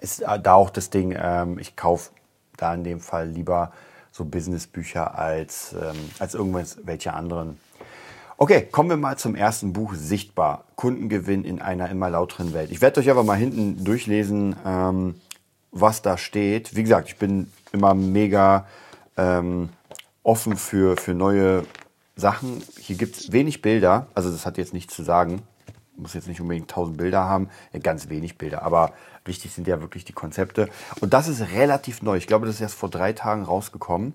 ist 0.00 0.22
da 0.22 0.54
auch 0.54 0.70
das 0.70 0.90
Ding, 0.90 1.14
ähm, 1.16 1.58
ich 1.58 1.76
kaufe 1.76 2.10
da 2.56 2.74
in 2.74 2.84
dem 2.84 3.00
Fall 3.00 3.28
lieber 3.28 3.72
so 4.10 4.24
Businessbücher 4.24 5.18
als, 5.18 5.74
ähm, 5.74 5.96
als 6.18 6.34
irgendwelche 6.34 7.14
anderen. 7.14 7.58
Okay, 8.36 8.66
kommen 8.70 8.90
wir 8.90 8.96
mal 8.96 9.16
zum 9.16 9.34
ersten 9.34 9.72
Buch, 9.72 9.94
Sichtbar. 9.94 10.64
Kundengewinn 10.74 11.44
in 11.44 11.62
einer 11.62 11.88
immer 11.90 12.10
lauteren 12.10 12.52
Welt. 12.52 12.70
Ich 12.70 12.80
werde 12.80 13.00
euch 13.00 13.10
aber 13.10 13.22
mal 13.22 13.36
hinten 13.36 13.84
durchlesen, 13.84 14.56
ähm, 14.66 15.14
was 15.70 16.02
da 16.02 16.18
steht. 16.18 16.74
Wie 16.74 16.82
gesagt, 16.82 17.08
ich 17.08 17.16
bin 17.16 17.50
immer 17.72 17.94
mega 17.94 18.66
ähm, 19.16 19.70
offen 20.22 20.56
für, 20.56 20.96
für 20.96 21.14
neue 21.14 21.64
Sachen. 22.16 22.62
Hier 22.78 22.96
gibt 22.96 23.16
es 23.16 23.32
wenig 23.32 23.62
Bilder, 23.62 24.06
also 24.14 24.30
das 24.30 24.44
hat 24.44 24.58
jetzt 24.58 24.74
nichts 24.74 24.94
zu 24.94 25.02
sagen. 25.02 25.42
Muss 25.96 26.14
jetzt 26.14 26.28
nicht 26.28 26.40
unbedingt 26.40 26.70
1000 26.70 26.96
Bilder 26.96 27.24
haben, 27.24 27.48
ja, 27.72 27.78
ganz 27.80 28.08
wenig 28.08 28.38
Bilder, 28.38 28.62
aber 28.62 28.92
wichtig 29.24 29.52
sind 29.52 29.66
ja 29.66 29.80
wirklich 29.80 30.04
die 30.04 30.12
Konzepte. 30.12 30.68
Und 31.00 31.12
das 31.12 31.28
ist 31.28 31.40
relativ 31.52 32.02
neu. 32.02 32.16
Ich 32.16 32.26
glaube, 32.26 32.46
das 32.46 32.56
ist 32.56 32.60
erst 32.60 32.74
vor 32.74 32.90
drei 32.90 33.12
Tagen 33.12 33.42
rausgekommen. 33.42 34.14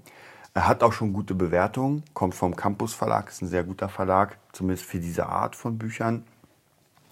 Er 0.53 0.67
hat 0.67 0.81
auch 0.81 0.93
schon 0.93 1.13
gute 1.13 1.35
Bewertungen, 1.35 2.03
kommt 2.13 2.33
vom 2.33 2.55
Campus 2.55 2.93
Verlag, 2.93 3.29
ist 3.29 3.41
ein 3.41 3.47
sehr 3.47 3.63
guter 3.63 3.89
Verlag, 3.89 4.39
zumindest 4.53 4.87
für 4.87 4.99
diese 4.99 5.27
Art 5.27 5.55
von 5.55 5.77
Büchern. 5.77 6.23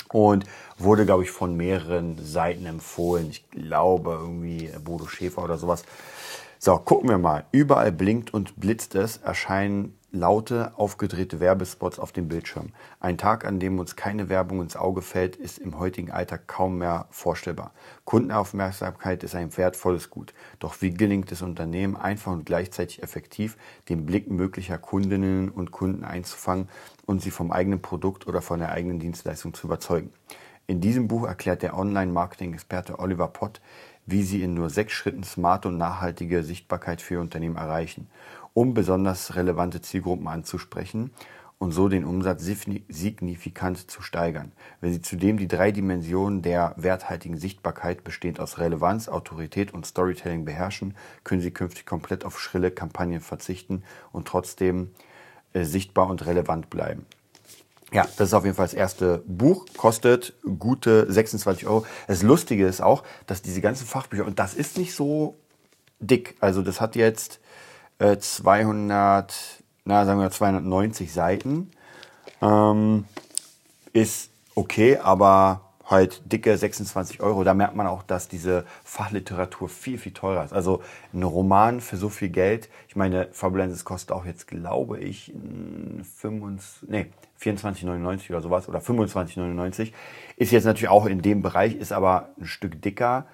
Und 0.10 0.46
wurde, 0.78 1.06
glaube 1.06 1.24
ich, 1.24 1.32
von 1.32 1.56
mehreren 1.56 2.18
Seiten 2.24 2.66
empfohlen. 2.66 3.30
Ich 3.30 3.50
glaube, 3.52 4.18
irgendwie 4.20 4.72
Bodo 4.84 5.08
Schäfer 5.08 5.44
oder 5.44 5.58
sowas. 5.58 5.84
So, 6.58 6.78
gucken 6.78 7.10
wir 7.10 7.18
mal. 7.18 7.46
Überall 7.52 7.92
blinkt 7.92 8.34
und 8.34 8.60
blitzt 8.60 8.96
es, 8.96 9.18
erscheinen 9.18 9.96
laute, 10.16 10.72
aufgedrehte 10.78 11.40
Werbespots 11.40 12.00
auf 12.00 12.12
dem 12.12 12.28
Bildschirm. 12.28 12.70
Ein 13.00 13.18
Tag, 13.18 13.46
an 13.46 13.60
dem 13.60 13.78
uns 13.78 13.96
keine 13.96 14.30
Werbung 14.30 14.62
ins 14.62 14.76
Auge 14.76 15.02
fällt, 15.02 15.36
ist 15.36 15.60
im 15.60 15.78
heutigen 15.78 16.12
Alltag 16.12 16.48
kaum 16.48 16.80
mehr 16.80 17.08
vorstellbar. 17.12 17.72
Kundenaufmerksamkeit 18.06 19.24
ist 19.24 19.36
ein 19.36 19.56
wertvolles 19.56 20.10
Gut. 20.10 20.34
Doch 20.60 20.82
wie 20.82 20.92
gelingt 20.92 21.32
es 21.32 21.42
Unternehmen, 21.42 21.96
einfach 21.96 22.32
und 22.32 22.46
gleichzeitig 22.46 23.04
effektiv 23.04 23.58
den 23.90 24.06
Blick 24.06 24.32
möglicher 24.32 24.78
Kundinnen 24.78 25.50
und 25.50 25.72
Kunden 25.72 26.04
einzufangen 26.04 26.70
und 27.06 27.22
sie 27.22 27.32
vom 27.32 27.52
eigenen 27.52 27.82
Produkt 27.82 28.28
oder 28.28 28.42
von 28.42 28.60
der 28.60 28.72
eigenen 28.72 29.00
Dienstleistung 29.00 29.54
zu 29.54 29.68
überzeugen? 29.68 30.12
In 30.68 30.82
diesem 30.82 31.08
Buch 31.08 31.28
erklärt 31.28 31.62
der 31.62 31.78
Online-Marketing-Experte 31.78 32.98
Oliver 32.98 33.28
Pott, 33.28 33.62
wie 34.08 34.24
sie 34.24 34.42
in 34.42 34.56
nur 34.56 34.72
sechs 34.72 34.94
Schritten 34.94 35.24
smarte 35.24 35.68
und 35.68 35.78
nachhaltige 35.78 36.44
Sichtbarkeit 36.44 37.02
für 37.02 37.20
Unternehmen 37.20 37.56
erreichen 37.56 38.08
um 38.56 38.74
besonders 38.74 39.36
relevante 39.36 39.82
Zielgruppen 39.82 40.28
anzusprechen 40.30 41.12
und 41.60 41.72
so 41.72 41.90
den 41.90 42.06
Umsatz 42.06 42.44
signifikant 42.88 43.92
zu 43.92 44.02
steigern. 44.02 44.54
Wenn 44.80 44.94
Sie 44.94 45.02
zudem 45.02 45.38
die 45.38 45.50
drei 45.50 45.72
Dimensionen 45.72 46.42
der 46.42 46.74
werthaltigen 46.78 47.38
Sichtbarkeit 47.38 48.06
bestehend 48.06 48.40
aus 48.40 48.58
Relevanz, 48.58 49.10
Autorität 49.10 49.74
und 49.74 49.86
Storytelling 49.86 50.46
beherrschen, 50.46 50.96
können 51.26 51.42
Sie 51.42 51.52
künftig 51.52 51.86
komplett 51.86 52.24
auf 52.24 52.40
schrille 52.40 52.72
Kampagnen 52.72 53.20
verzichten 53.20 53.84
und 54.14 54.28
trotzdem 54.28 54.92
äh, 55.54 55.66
sichtbar 55.66 56.08
und 56.08 56.26
relevant 56.26 56.70
bleiben. 56.70 57.06
Ja, 57.92 58.04
das 58.18 58.30
ist 58.30 58.34
auf 58.34 58.46
jeden 58.46 58.56
Fall 58.56 58.68
das 58.68 58.74
erste 58.74 59.22
Buch, 59.28 59.66
kostet 59.76 60.34
gute 60.60 61.12
26 61.12 61.68
Euro. 61.68 61.86
Das 62.08 62.24
Lustige 62.24 62.66
ist 62.66 62.82
auch, 62.82 63.04
dass 63.28 63.42
diese 63.42 63.60
ganzen 63.60 63.86
Fachbücher, 63.86 64.26
und 64.26 64.40
das 64.40 64.54
ist 64.54 64.78
nicht 64.78 64.96
so 64.96 65.38
dick, 66.00 66.36
also 66.40 66.62
das 66.62 66.80
hat 66.80 66.96
jetzt 66.96 67.42
200, 68.00 69.32
äh, 69.32 69.64
na 69.86 70.06
sagen 70.06 70.20
wir 70.20 70.32
290 70.32 71.14
Seiten. 71.14 71.72
Ähm, 72.42 73.06
ist 73.94 74.30
okay, 74.56 74.98
aber 74.98 75.62
halt 75.86 76.22
dicke 76.32 76.58
26 76.58 77.22
Euro. 77.22 77.44
Da 77.44 77.54
merkt 77.54 77.76
man 77.76 77.88
auch, 77.88 78.04
dass 78.04 78.28
diese 78.28 78.66
Fachliteratur 78.84 79.70
viel, 79.70 79.98
viel 79.98 80.14
teurer 80.14 80.44
ist. 80.44 80.54
Also 80.54 80.82
ein 81.14 81.24
Roman 81.24 81.80
für 81.80 81.98
so 81.98 82.10
viel 82.10 82.30
Geld, 82.30 82.70
ich 82.88 82.96
meine, 82.96 83.28
Fabulensis 83.32 83.86
kostet 83.86 84.12
auch 84.12 84.26
jetzt, 84.26 84.48
glaube 84.48 85.00
ich, 85.00 85.34
25, 86.18 86.90
nee, 86.90 87.08
24,99 87.42 88.30
oder 88.30 88.42
sowas 88.42 88.68
oder 88.68 88.80
25,99. 88.80 89.92
Ist 90.38 90.52
jetzt 90.52 90.66
natürlich 90.66 90.90
auch 90.90 91.06
in 91.06 91.22
dem 91.22 91.42
Bereich, 91.42 91.76
ist 91.76 91.92
aber 91.92 92.30
ein 92.40 92.46
Stück 92.46 92.82
dicker 92.82 93.26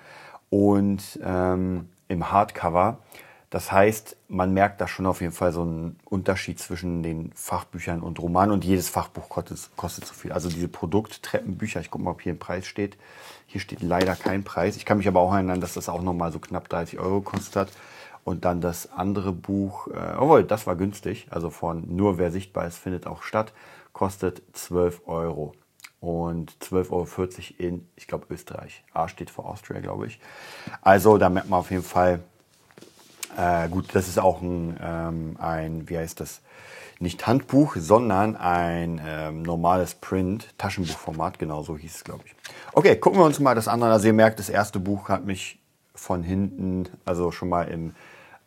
und 0.49 1.19
ähm, 1.23 1.89
im 2.09 2.31
Hardcover. 2.31 2.97
Das 3.51 3.69
heißt, 3.69 4.15
man 4.29 4.53
merkt 4.53 4.79
da 4.79 4.87
schon 4.87 5.05
auf 5.05 5.19
jeden 5.19 5.33
Fall 5.33 5.51
so 5.51 5.63
einen 5.63 5.99
Unterschied 6.05 6.57
zwischen 6.57 7.03
den 7.03 7.33
Fachbüchern 7.35 8.01
und 8.01 8.17
Romanen 8.17 8.53
und 8.53 8.63
jedes 8.63 8.87
Fachbuch 8.87 9.27
kostet, 9.27 9.69
kostet 9.75 10.05
so 10.05 10.13
viel. 10.13 10.31
Also 10.31 10.47
diese 10.47 10.69
Produkttreppenbücher, 10.69 11.81
ich 11.81 11.91
gucke 11.91 12.05
mal, 12.05 12.11
ob 12.11 12.21
hier 12.21 12.31
ein 12.31 12.39
Preis 12.39 12.65
steht. 12.65 12.97
Hier 13.47 13.59
steht 13.59 13.81
leider 13.81 14.15
kein 14.15 14.45
Preis. 14.45 14.77
Ich 14.77 14.85
kann 14.85 14.99
mich 14.99 15.07
aber 15.09 15.19
auch 15.19 15.33
erinnern, 15.33 15.59
dass 15.59 15.73
das 15.73 15.89
auch 15.89 16.01
nochmal 16.01 16.31
so 16.31 16.39
knapp 16.39 16.69
30 16.69 16.97
Euro 16.99 17.19
kostet 17.19 17.57
hat. 17.57 17.71
Und 18.23 18.45
dann 18.45 18.61
das 18.61 18.93
andere 18.93 19.33
Buch, 19.33 19.87
äh, 19.87 20.15
obwohl, 20.17 20.45
das 20.45 20.65
war 20.65 20.77
günstig, 20.77 21.27
also 21.29 21.49
von 21.49 21.93
Nur 21.93 22.17
wer 22.17 22.31
sichtbar 22.31 22.67
ist, 22.67 22.77
findet 22.77 23.05
auch 23.05 23.21
statt, 23.21 23.51
kostet 23.91 24.43
12 24.53 25.01
Euro. 25.07 25.53
Und 25.99 26.53
12,40 26.61 26.89
Euro 26.91 27.07
in, 27.57 27.89
ich 27.97 28.07
glaube, 28.07 28.27
Österreich. 28.29 28.85
A 28.93 29.09
steht 29.09 29.29
für 29.29 29.43
Austria, 29.43 29.81
glaube 29.81 30.07
ich. 30.07 30.21
Also 30.81 31.17
da 31.17 31.29
merkt 31.29 31.49
man 31.49 31.59
auf 31.59 31.69
jeden 31.69 31.83
Fall, 31.83 32.21
äh, 33.37 33.69
gut, 33.69 33.89
das 33.93 34.07
ist 34.07 34.19
auch 34.19 34.41
ein, 34.41 34.77
ähm, 34.81 35.37
ein, 35.39 35.89
wie 35.89 35.97
heißt 35.97 36.19
das, 36.19 36.41
nicht 36.99 37.25
Handbuch, 37.25 37.75
sondern 37.77 38.35
ein 38.35 39.01
ähm, 39.05 39.41
normales 39.41 39.95
Print, 39.95 40.53
Taschenbuchformat, 40.57 41.39
genau 41.39 41.63
so 41.63 41.77
hieß 41.77 41.95
es, 41.95 42.03
glaube 42.03 42.23
ich. 42.25 42.35
Okay, 42.73 42.95
gucken 42.95 43.19
wir 43.19 43.25
uns 43.25 43.39
mal 43.39 43.55
das 43.55 43.67
andere. 43.67 43.91
Also 43.91 44.07
ihr 44.07 44.13
merkt, 44.13 44.39
das 44.39 44.49
erste 44.49 44.79
Buch 44.79 45.09
hat 45.09 45.25
mich 45.25 45.59
von 45.95 46.23
hinten, 46.23 46.87
also 47.03 47.31
schon 47.31 47.49
mal 47.49 47.67
im 47.67 47.95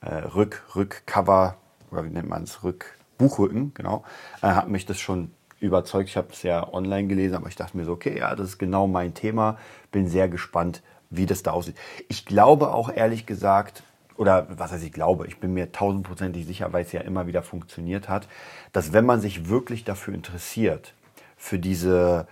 äh, 0.01 0.15
Rück, 0.15 0.63
Rückcover, 0.77 1.57
oder 1.91 2.05
wie 2.05 2.11
nennt 2.11 2.29
man 2.29 2.45
es, 2.45 2.63
Rück, 2.63 2.97
Buchrücken, 3.19 3.73
genau, 3.75 4.05
äh, 4.43 4.49
hat 4.49 4.69
mich 4.69 4.87
das 4.87 5.01
schon 5.01 5.31
überzeugt. 5.61 6.09
Ich 6.09 6.17
habe 6.17 6.29
es 6.33 6.43
ja 6.43 6.73
online 6.73 7.09
gelesen, 7.09 7.35
aber 7.35 7.49
ich 7.49 7.57
dachte 7.57 7.77
mir 7.77 7.85
so, 7.85 7.93
okay, 7.93 8.19
ja, 8.19 8.35
das 8.37 8.51
ist 8.51 8.59
genau 8.59 8.87
mein 8.87 9.15
Thema. 9.15 9.59
Bin 9.91 10.09
sehr 10.09 10.29
gespannt, 10.29 10.83
wie 11.11 11.27
das 11.27 11.43
da 11.43 11.53
aussieht. 11.53 11.77
Ich 12.09 12.27
glaube 12.27 12.73
auch 12.73 12.91
ehrlich 12.93 13.27
gesagt, 13.27 13.83
oder 14.17 14.47
was 14.51 14.73
heißt 14.73 14.85
ich 14.85 14.93
glaube, 14.93 15.27
ich 15.27 15.39
bin 15.39 15.55
mir 15.55 15.73
tausendprozentig 15.73 16.47
sicher, 16.47 16.73
weil 16.73 16.85
es 16.85 16.93
ja 16.93 17.01
immer 17.01 17.27
wieder 17.27 17.43
funktioniert 17.43 18.09
hat, 18.09 18.29
dass 18.73 18.93
wenn 18.93 19.07
man 19.07 19.21
sich 19.21 19.49
wirklich 19.49 19.85
dafür 19.85 20.15
interessiert, 20.15 20.95
für 21.37 21.59
diese 21.59 22.27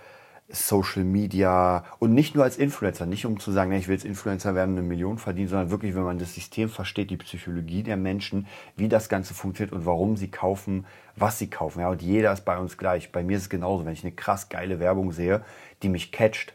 Social 0.49 1.03
Media 1.03 1.83
und 1.99 2.13
nicht 2.13 2.35
nur 2.35 2.43
als 2.43 2.57
Influencer, 2.57 3.05
nicht 3.05 3.25
um 3.25 3.39
zu 3.39 3.51
sagen, 3.51 3.71
ich 3.71 3.87
will 3.87 3.95
jetzt 3.95 4.05
Influencer 4.05 4.55
werden, 4.55 4.77
eine 4.77 4.85
Million 4.85 5.17
verdienen, 5.17 5.47
sondern 5.47 5.71
wirklich, 5.71 5.95
wenn 5.95 6.03
man 6.03 6.19
das 6.19 6.35
System 6.35 6.69
versteht, 6.69 7.09
die 7.09 7.17
Psychologie 7.17 7.83
der 7.83 7.97
Menschen, 7.97 8.47
wie 8.75 8.89
das 8.89 9.07
Ganze 9.09 9.33
funktioniert 9.33 9.73
und 9.73 9.85
warum 9.85 10.17
sie 10.17 10.29
kaufen, 10.29 10.85
was 11.15 11.39
sie 11.39 11.49
kaufen. 11.49 11.79
Ja, 11.79 11.89
und 11.89 12.01
jeder 12.01 12.33
ist 12.33 12.45
bei 12.45 12.57
uns 12.57 12.77
gleich. 12.77 13.11
Bei 13.11 13.23
mir 13.23 13.37
ist 13.37 13.43
es 13.43 13.49
genauso, 13.49 13.85
wenn 13.85 13.93
ich 13.93 14.03
eine 14.03 14.13
krass 14.13 14.49
geile 14.49 14.79
Werbung 14.79 15.11
sehe, 15.11 15.43
die 15.81 15.89
mich 15.89 16.11
catcht, 16.11 16.53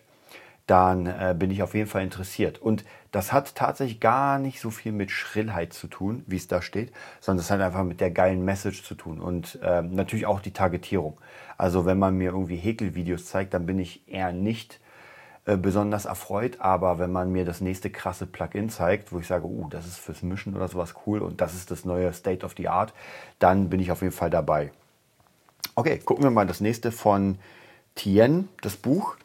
dann 0.68 1.06
äh, 1.06 1.34
bin 1.36 1.50
ich 1.50 1.62
auf 1.62 1.74
jeden 1.74 1.88
Fall 1.88 2.02
interessiert. 2.02 2.58
Und 2.58 2.84
das 3.10 3.32
hat 3.32 3.54
tatsächlich 3.54 4.00
gar 4.00 4.38
nicht 4.38 4.60
so 4.60 4.70
viel 4.70 4.92
mit 4.92 5.10
Schrillheit 5.10 5.72
zu 5.72 5.88
tun, 5.88 6.22
wie 6.26 6.36
es 6.36 6.46
da 6.46 6.60
steht, 6.60 6.92
sondern 7.20 7.38
das 7.38 7.50
hat 7.50 7.60
einfach 7.60 7.84
mit 7.84 8.00
der 8.00 8.10
geilen 8.10 8.44
Message 8.44 8.84
zu 8.84 8.94
tun 8.94 9.18
und 9.18 9.58
äh, 9.62 9.82
natürlich 9.82 10.26
auch 10.26 10.40
die 10.40 10.52
Targetierung. 10.52 11.18
Also 11.56 11.86
wenn 11.86 11.98
man 11.98 12.16
mir 12.16 12.32
irgendwie 12.32 12.56
Häkelvideos 12.56 13.24
zeigt, 13.24 13.54
dann 13.54 13.64
bin 13.64 13.78
ich 13.78 14.06
eher 14.06 14.32
nicht 14.32 14.78
äh, 15.46 15.56
besonders 15.56 16.04
erfreut, 16.04 16.60
aber 16.60 16.98
wenn 16.98 17.12
man 17.12 17.32
mir 17.32 17.46
das 17.46 17.62
nächste 17.62 17.88
krasse 17.88 18.26
Plugin 18.26 18.68
zeigt, 18.68 19.10
wo 19.10 19.20
ich 19.20 19.26
sage, 19.26 19.46
uh, 19.46 19.68
das 19.70 19.86
ist 19.86 19.98
fürs 19.98 20.20
Mischen 20.20 20.54
oder 20.54 20.68
sowas 20.68 20.94
cool 21.06 21.22
und 21.22 21.40
das 21.40 21.54
ist 21.54 21.70
das 21.70 21.86
neue 21.86 22.12
State 22.12 22.44
of 22.44 22.52
the 22.58 22.68
Art, 22.68 22.92
dann 23.38 23.70
bin 23.70 23.80
ich 23.80 23.90
auf 23.90 24.02
jeden 24.02 24.12
Fall 24.12 24.28
dabei. 24.28 24.70
Okay, 25.74 25.98
gucken 25.98 26.24
wir 26.24 26.30
mal 26.30 26.46
das 26.46 26.60
nächste 26.60 26.92
von 26.92 27.38
Tien, 27.94 28.50
das 28.60 28.76
Buch. 28.76 29.16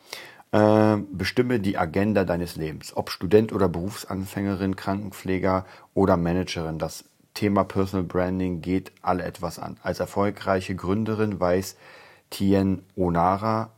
Äh, 0.54 0.98
bestimme 1.12 1.60
die 1.60 1.80
Agenda 1.80 2.26
deines 2.26 2.56
Lebens. 2.56 2.96
Ob 2.96 3.10
Student 3.10 3.52
oder 3.54 3.68
Berufsanfängerin, 3.68 4.76
Krankenpfleger 4.76 5.66
oder 5.96 6.16
Managerin. 6.16 6.78
Das 6.78 7.06
Thema 7.34 7.64
Personal 7.64 8.06
Branding 8.06 8.62
geht 8.62 8.92
alle 9.02 9.24
etwas 9.24 9.58
an. 9.58 9.78
Als 9.82 10.00
erfolgreiche 10.00 10.76
Gründerin 10.76 11.40
weiß 11.40 11.76
Tien 12.30 12.84
Onara 12.96 13.72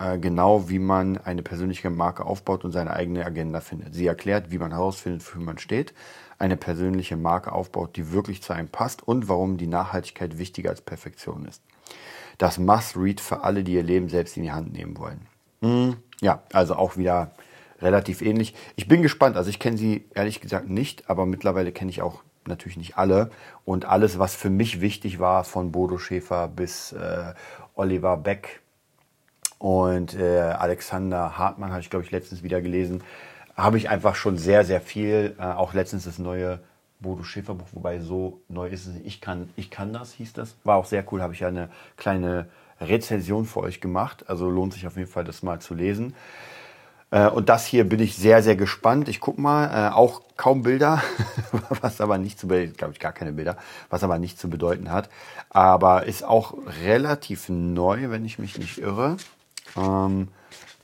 äh, 0.00 0.18
genau, 0.18 0.68
wie 0.68 0.80
man 0.80 1.18
eine 1.18 1.44
persönliche 1.44 1.88
Marke 1.88 2.24
aufbaut 2.26 2.64
und 2.64 2.72
seine 2.72 2.94
eigene 2.94 3.24
Agenda 3.24 3.60
findet. 3.60 3.94
Sie 3.94 4.06
erklärt, 4.06 4.50
wie 4.50 4.58
man 4.58 4.72
herausfindet, 4.72 5.22
wofür 5.24 5.42
man 5.42 5.58
steht, 5.58 5.94
eine 6.40 6.56
persönliche 6.56 7.16
Marke 7.16 7.52
aufbaut, 7.52 7.94
die 7.94 8.10
wirklich 8.10 8.42
zu 8.42 8.52
einem 8.52 8.68
passt 8.68 9.06
und 9.06 9.28
warum 9.28 9.56
die 9.56 9.68
Nachhaltigkeit 9.68 10.36
wichtiger 10.36 10.70
als 10.70 10.80
Perfektion 10.80 11.44
ist. 11.44 11.62
Das 12.38 12.58
Must-Read 12.58 13.20
für 13.20 13.44
alle, 13.44 13.62
die 13.62 13.74
ihr 13.74 13.84
Leben 13.84 14.08
selbst 14.08 14.36
in 14.36 14.42
die 14.42 14.52
Hand 14.52 14.72
nehmen 14.72 14.98
wollen. 14.98 15.28
Hm, 15.62 15.96
ja, 16.20 16.42
also 16.52 16.76
auch 16.76 16.96
wieder 16.96 17.30
relativ 17.80 18.22
ähnlich. 18.22 18.54
Ich 18.76 18.88
bin 18.88 19.02
gespannt. 19.02 19.36
Also 19.36 19.50
ich 19.50 19.58
kenne 19.58 19.76
sie 19.76 20.06
ehrlich 20.14 20.40
gesagt 20.40 20.68
nicht, 20.68 21.08
aber 21.08 21.26
mittlerweile 21.26 21.72
kenne 21.72 21.90
ich 21.90 22.02
auch 22.02 22.22
natürlich 22.46 22.76
nicht 22.76 22.96
alle. 22.96 23.30
Und 23.64 23.84
alles, 23.84 24.18
was 24.18 24.34
für 24.34 24.50
mich 24.50 24.80
wichtig 24.80 25.18
war, 25.18 25.44
von 25.44 25.70
Bodo 25.70 25.98
Schäfer 25.98 26.48
bis 26.48 26.92
äh, 26.92 27.34
Oliver 27.74 28.16
Beck 28.16 28.60
und 29.58 30.14
äh, 30.14 30.40
Alexander 30.40 31.38
Hartmann, 31.38 31.70
habe 31.70 31.80
ich 31.80 31.90
glaube 31.90 32.04
ich 32.04 32.10
letztens 32.10 32.42
wieder 32.42 32.60
gelesen, 32.60 33.02
habe 33.56 33.76
ich 33.76 33.90
einfach 33.90 34.14
schon 34.14 34.38
sehr, 34.38 34.64
sehr 34.64 34.80
viel. 34.80 35.36
Äh, 35.38 35.42
auch 35.42 35.74
letztens 35.74 36.04
das 36.04 36.18
neue 36.18 36.60
Bodo 37.00 37.22
Schäfer 37.22 37.54
Buch, 37.54 37.68
wobei 37.72 38.00
so 38.00 38.40
neu 38.48 38.68
ist 38.68 38.86
es 38.86 38.94
nicht. 38.94 39.06
Ich 39.06 39.20
kann, 39.20 39.50
ich 39.56 39.70
kann 39.70 39.92
das, 39.92 40.12
hieß 40.14 40.32
das. 40.32 40.56
War 40.64 40.76
auch 40.76 40.86
sehr 40.86 41.04
cool, 41.12 41.22
habe 41.22 41.34
ich 41.34 41.40
ja 41.40 41.48
eine 41.48 41.68
kleine 41.96 42.48
Rezension 42.80 43.44
für 43.46 43.60
euch 43.60 43.80
gemacht. 43.80 44.24
Also 44.28 44.48
lohnt 44.48 44.72
sich 44.72 44.86
auf 44.86 44.96
jeden 44.96 45.10
Fall, 45.10 45.24
das 45.24 45.42
mal 45.42 45.60
zu 45.60 45.74
lesen. 45.74 46.14
Äh, 47.10 47.28
und 47.28 47.48
das 47.48 47.66
hier 47.66 47.88
bin 47.88 48.00
ich 48.00 48.16
sehr, 48.16 48.42
sehr 48.42 48.56
gespannt. 48.56 49.08
Ich 49.08 49.20
guck 49.20 49.38
mal, 49.38 49.66
äh, 49.66 49.94
auch 49.94 50.22
kaum 50.36 50.62
Bilder, 50.62 51.02
was 51.80 52.00
aber 52.00 52.18
nicht 52.18 52.38
zu 52.38 52.48
bedeuten, 52.48 52.74
glaube 52.76 52.92
ich, 52.92 53.00
gar 53.00 53.12
keine 53.12 53.32
Bilder, 53.32 53.56
was 53.90 54.04
aber 54.04 54.18
nicht 54.18 54.38
zu 54.38 54.50
bedeuten 54.50 54.90
hat. 54.90 55.08
Aber 55.50 56.06
ist 56.06 56.24
auch 56.24 56.54
relativ 56.84 57.48
neu, 57.48 58.10
wenn 58.10 58.24
ich 58.24 58.38
mich 58.38 58.58
nicht 58.58 58.78
irre. 58.78 59.16
Ähm, 59.76 60.28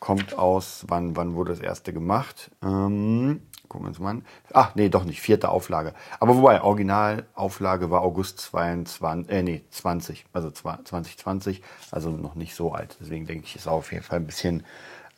kommt 0.00 0.36
aus, 0.38 0.84
wann, 0.88 1.16
wann 1.16 1.34
wurde 1.34 1.52
das 1.52 1.60
erste 1.60 1.92
gemacht? 1.92 2.50
Ähm, 2.62 3.42
gucken 3.75 3.87
wir 3.87 3.88
uns 3.88 3.99
mal 3.99 4.11
an. 4.11 4.25
Ach, 4.52 4.76
nee, 4.76 4.88
doch 4.88 5.04
nicht, 5.04 5.21
vierte 5.21 5.49
Auflage. 5.49 5.95
Aber 6.21 6.37
wobei, 6.37 6.62
Originalauflage 6.62 7.90
war 7.90 8.02
August 8.02 8.38
22, 8.38 9.33
äh, 9.33 9.43
nee, 9.43 9.62
20, 9.71 10.26
also 10.33 10.49
2020, 10.52 11.61
also 11.90 12.11
noch 12.11 12.37
nicht 12.37 12.54
so 12.54 12.71
alt. 12.73 12.97
Deswegen 13.00 13.26
denke 13.26 13.47
ich, 13.47 13.57
ist 13.57 13.66
auf 13.66 13.90
jeden 13.90 14.04
Fall 14.04 14.21
ein 14.21 14.26
bisschen 14.26 14.62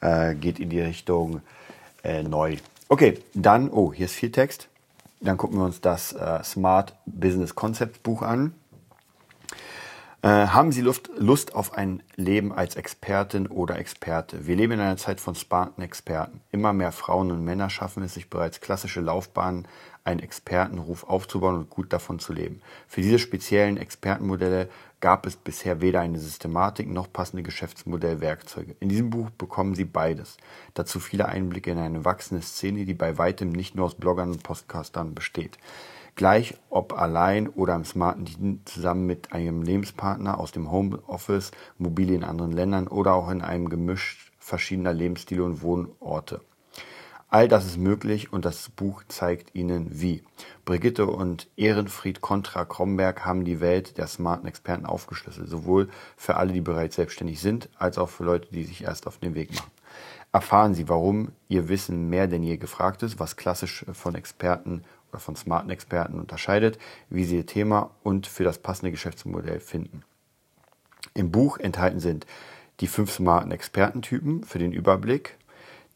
äh, 0.01 0.35
geht 0.35 0.59
in 0.59 0.71
die 0.71 0.81
Richtung 0.81 1.43
äh, 2.03 2.23
neu. 2.23 2.57
Okay, 2.89 3.19
dann, 3.35 3.69
oh, 3.69 3.93
hier 3.93 4.07
ist 4.07 4.15
viel 4.15 4.33
Text. 4.33 4.69
Dann 5.21 5.37
gucken 5.37 5.59
wir 5.59 5.65
uns 5.67 5.83
das 5.83 6.15
äh, 6.15 6.43
Smart 6.43 6.95
Business 7.05 7.55
Concept 7.55 8.03
Buch 8.03 8.23
an. 8.23 8.55
Äh, 10.27 10.49
haben 10.49 10.73
Sie 10.73 10.81
Lust, 10.81 11.09
Lust 11.17 11.55
auf 11.55 11.75
ein 11.75 12.03
Leben 12.17 12.53
als 12.53 12.75
Expertin 12.75 13.47
oder 13.47 13.79
Experte? 13.79 14.49
Wir 14.49 14.57
leben 14.57 14.73
in 14.73 14.81
einer 14.81 14.97
Zeit 14.97 15.21
von 15.21 15.37
smarten 15.37 15.83
Experten. 15.83 16.41
Immer 16.51 16.73
mehr 16.73 16.91
Frauen 16.91 17.31
und 17.31 17.45
Männer 17.45 17.71
schaffen 17.71 18.03
es 18.03 18.15
sich 18.15 18.29
bereits 18.29 18.61
klassische 18.61 19.01
Laufbahnen 19.01 19.69
einen 20.03 20.19
Expertenruf 20.19 21.05
aufzubauen 21.05 21.55
und 21.55 21.71
gut 21.71 21.93
davon 21.93 22.19
zu 22.19 22.33
leben. 22.33 22.61
Für 22.89 23.03
diese 23.03 23.21
speziellen 23.21 23.77
Expertenmodelle 23.77 24.69
gab 25.01 25.27
es 25.27 25.37
bisher 25.37 25.81
weder 25.81 26.01
eine 26.01 26.19
Systematik 26.19 26.89
noch 26.89 27.13
passende 27.13 27.45
Geschäftsmodellwerkzeuge. 27.45 28.75
In 28.81 28.89
diesem 28.89 29.11
Buch 29.11 29.31
bekommen 29.31 29.77
Sie 29.77 29.85
beides. 29.85 30.39
Dazu 30.75 30.99
viele 30.99 31.29
Einblicke 31.29 31.71
in 31.71 31.79
eine 31.79 32.05
wachsende 32.05 32.43
Szene, 32.43 32.85
die 32.85 32.95
bei 32.95 33.17
weitem 33.17 33.53
nicht 33.53 33.77
nur 33.77 33.87
aus 33.87 33.95
Bloggern 33.95 34.33
und 34.33 34.43
Podcastern 34.43 35.15
besteht. 35.15 35.57
Gleich 36.17 36.55
ob 36.71 36.95
allein 36.95 37.47
oder 37.47 37.75
im 37.75 37.85
smarten 37.85 38.25
Dienst 38.25 38.71
zusammen 38.71 39.07
mit 39.07 39.35
einem 39.35 39.61
Lebenspartner 39.61 40.41
aus 40.41 40.51
dem 40.51 40.73
Homeoffice, 40.73 41.51
Mobile 41.77 42.15
in 42.15 42.25
anderen 42.25 42.53
Ländern 42.53 42.89
oder 42.89 43.13
auch 43.13 43.31
in 43.31 43.43
einem 43.43 43.69
Gemisch 43.69 44.33
verschiedener 44.39 44.95
Lebensstile 44.95 45.45
und 45.45 45.61
Wohnorte. 45.61 46.41
All 47.29 47.49
das 47.49 47.67
ist 47.67 47.77
möglich 47.77 48.33
und 48.33 48.47
das 48.47 48.71
Buch 48.71 49.03
zeigt 49.09 49.55
Ihnen 49.55 50.01
wie. 50.01 50.23
Brigitte 50.65 51.07
und 51.07 51.49
Ehrenfried 51.57 52.23
Contra 52.23 52.65
Kromberg 52.65 53.27
haben 53.27 53.45
die 53.45 53.61
Welt 53.61 53.99
der 53.99 54.07
smarten 54.07 54.49
Experten 54.49 54.87
aufgeschlüsselt, 54.87 55.51
sowohl 55.51 55.91
für 56.17 56.37
alle, 56.37 56.55
die 56.55 56.63
bereits 56.63 56.97
selbstständig 56.97 57.41
sind, 57.41 57.69
als 57.79 57.99
auch 57.99 58.09
für 58.09 58.25
Leute, 58.25 58.49
die 58.53 58.65
sich 58.65 58.85
erst 58.85 59.07
auf 59.07 59.19
den 59.19 59.35
Weg 59.35 59.55
machen. 59.55 59.71
Erfahren 60.33 60.75
Sie, 60.75 60.89
warum 60.89 61.33
Ihr 61.49 61.69
Wissen 61.69 62.09
mehr 62.09 62.27
denn 62.27 62.43
je 62.43 62.57
gefragt 62.57 63.03
ist, 63.03 63.19
was 63.19 63.37
klassisch 63.37 63.85
von 63.93 64.15
Experten 64.15 64.85
oder 65.17 65.21
von 65.21 65.37
smarten 65.37 65.71
Experten 65.71 66.19
unterscheidet, 66.21 66.79
wie 67.09 67.25
Sie 67.25 67.37
Ihr 67.37 67.47
Thema 67.47 67.91
und 68.03 68.27
für 68.27 68.45
das 68.45 68.59
passende 68.59 68.91
Geschäftsmodell 68.91 69.61
finden. 69.61 70.03
Im 71.15 71.31
Buch 71.31 71.59
enthalten 71.59 72.01
sind 72.01 72.27
die 72.81 72.87
fünf 72.87 73.11
smarten 73.11 73.51
Expertentypen 73.51 74.45
für 74.45 74.59
den 74.59 74.73
Überblick, 74.73 75.39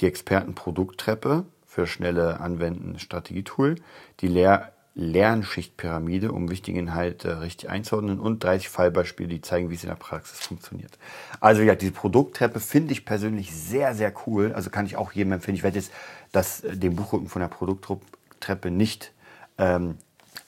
die 0.00 0.07
Expertenprodukttreppe 0.07 1.45
für 1.67 1.87
schnelle 1.87 2.41
Anwenden 2.41 2.99
Strategietool, 2.99 3.77
die 4.21 4.29
Lehr 4.29 4.73
Lernschichtpyramide, 4.95 6.33
um 6.33 6.50
wichtige 6.50 6.79
Inhalte 6.79 7.41
richtig 7.41 7.71
einzuordnen 7.71 8.19
und 8.19 8.43
30 8.43 8.69
Fallbeispiele, 8.69 9.29
die 9.29 9.41
zeigen, 9.41 9.71
wie 9.71 9.75
es 9.75 9.85
in 9.85 9.89
der 9.89 9.97
Praxis 9.97 10.41
funktioniert. 10.41 10.99
Also 11.39 11.62
ja, 11.62 11.77
diese 11.77 11.93
Produkttreppe 11.93 12.59
finde 12.59 12.93
ich 12.93 13.05
persönlich 13.05 13.55
sehr, 13.55 13.95
sehr 13.95 14.12
cool. 14.27 14.53
Also 14.53 14.69
kann 14.69 14.87
ich 14.87 14.97
auch 14.97 15.12
jedem 15.12 15.33
empfehlen. 15.33 15.57
Ich 15.57 15.62
werde 15.62 15.79
jetzt 15.79 15.93
das, 16.33 16.62
äh, 16.62 16.77
den 16.77 16.97
Buchrücken 16.97 17.29
von 17.29 17.41
der 17.41 17.49
Produkttreppe 18.40 18.70
nicht, 18.70 19.12
ähm, 19.59 19.99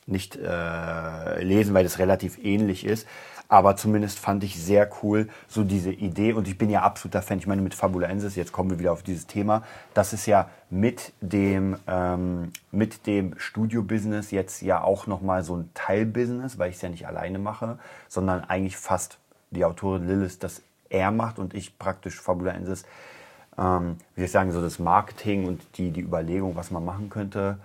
nicht 0.07 0.37
äh, 0.37 1.43
lesen, 1.43 1.75
weil 1.75 1.87
es 1.87 1.99
relativ 1.99 2.43
ähnlich 2.43 2.85
ist. 2.85 3.07
Aber 3.49 3.77
zumindest 3.77 4.19
fand 4.19 4.45
ich 4.45 4.59
sehr 4.59 4.89
cool, 5.03 5.29
so 5.47 5.63
diese 5.63 5.93
Idee. 5.93 6.33
Und 6.33 6.49
ich 6.49 6.57
bin 6.57 6.71
ja 6.71 6.81
absoluter 6.83 7.21
Fan. 7.21 7.39
Ich 7.39 7.47
meine, 7.47 7.61
mit 7.61 7.75
Fabulensis, 7.75 8.35
jetzt 8.35 8.51
kommen 8.51 8.71
wir 8.71 8.79
wieder 8.79 8.93
auf 8.93 9.03
dieses 9.03 9.27
Thema. 9.27 9.63
Das 9.93 10.15
ist 10.15 10.25
ja 10.25 10.49
mit 10.71 11.13
dem, 11.21 11.77
ähm, 11.87 12.53
mit 12.71 13.07
dem 13.07 13.35
Studio-Business 13.37 14.31
jetzt 14.31 14.63
ja 14.63 14.83
auch 14.83 15.07
nochmal 15.07 15.45
so 15.45 15.55
ein 15.55 15.71
Teilbusiness, 15.75 16.59
weil 16.59 16.71
ich 16.71 16.77
es 16.77 16.83
ja 16.83 16.89
nicht 16.89 17.07
alleine 17.07 17.39
mache, 17.39 17.79
sondern 18.09 18.43
eigentlich 18.43 18.79
fast 18.79 19.19
die 19.51 19.67
Autorin 19.67 20.07
Lilith 20.09 20.39
das 20.43 20.63
er 20.89 21.11
macht 21.11 21.39
und 21.39 21.55
ich 21.55 21.79
praktisch 21.79 22.21
Fabulensis, 22.21 22.85
ähm, 23.59 23.97
wie 24.15 24.21
soll 24.21 24.27
ich 24.27 24.33
sagen, 24.33 24.53
so 24.53 24.63
das 24.63 24.79
Marketing 24.79 25.47
und 25.47 25.63
die, 25.77 25.91
die 25.91 26.01
Überlegung, 26.01 26.57
was 26.57 26.71
man 26.71 26.85
machen 26.85 27.11
könnte, 27.11 27.59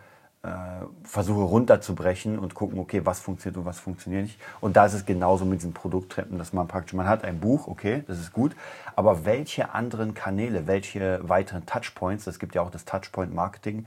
versuche 1.03 1.41
runterzubrechen 1.41 2.39
und 2.39 2.53
gucken, 2.53 2.79
okay, 2.79 3.01
was 3.05 3.19
funktioniert 3.19 3.57
und 3.57 3.65
was 3.65 3.79
funktioniert 3.79 4.23
nicht. 4.23 4.39
Und 4.62 4.75
da 4.75 4.86
ist 4.86 4.93
es 4.93 5.05
genauso 5.05 5.45
mit 5.45 5.60
diesen 5.60 5.73
Produkttreppen, 5.73 6.38
dass 6.38 6.53
man 6.53 6.67
praktisch, 6.67 6.93
man 6.93 7.07
hat 7.07 7.23
ein 7.23 7.39
Buch, 7.39 7.67
okay, 7.67 8.03
das 8.07 8.19
ist 8.19 8.33
gut, 8.33 8.55
aber 8.95 9.25
welche 9.25 9.73
anderen 9.73 10.13
Kanäle, 10.13 10.67
welche 10.67 11.27
weiteren 11.27 11.65
Touchpoints, 11.65 12.27
es 12.27 12.39
gibt 12.39 12.55
ja 12.55 12.62
auch 12.62 12.71
das 12.71 12.86
Touchpoint 12.86 13.33
Marketing, 13.33 13.86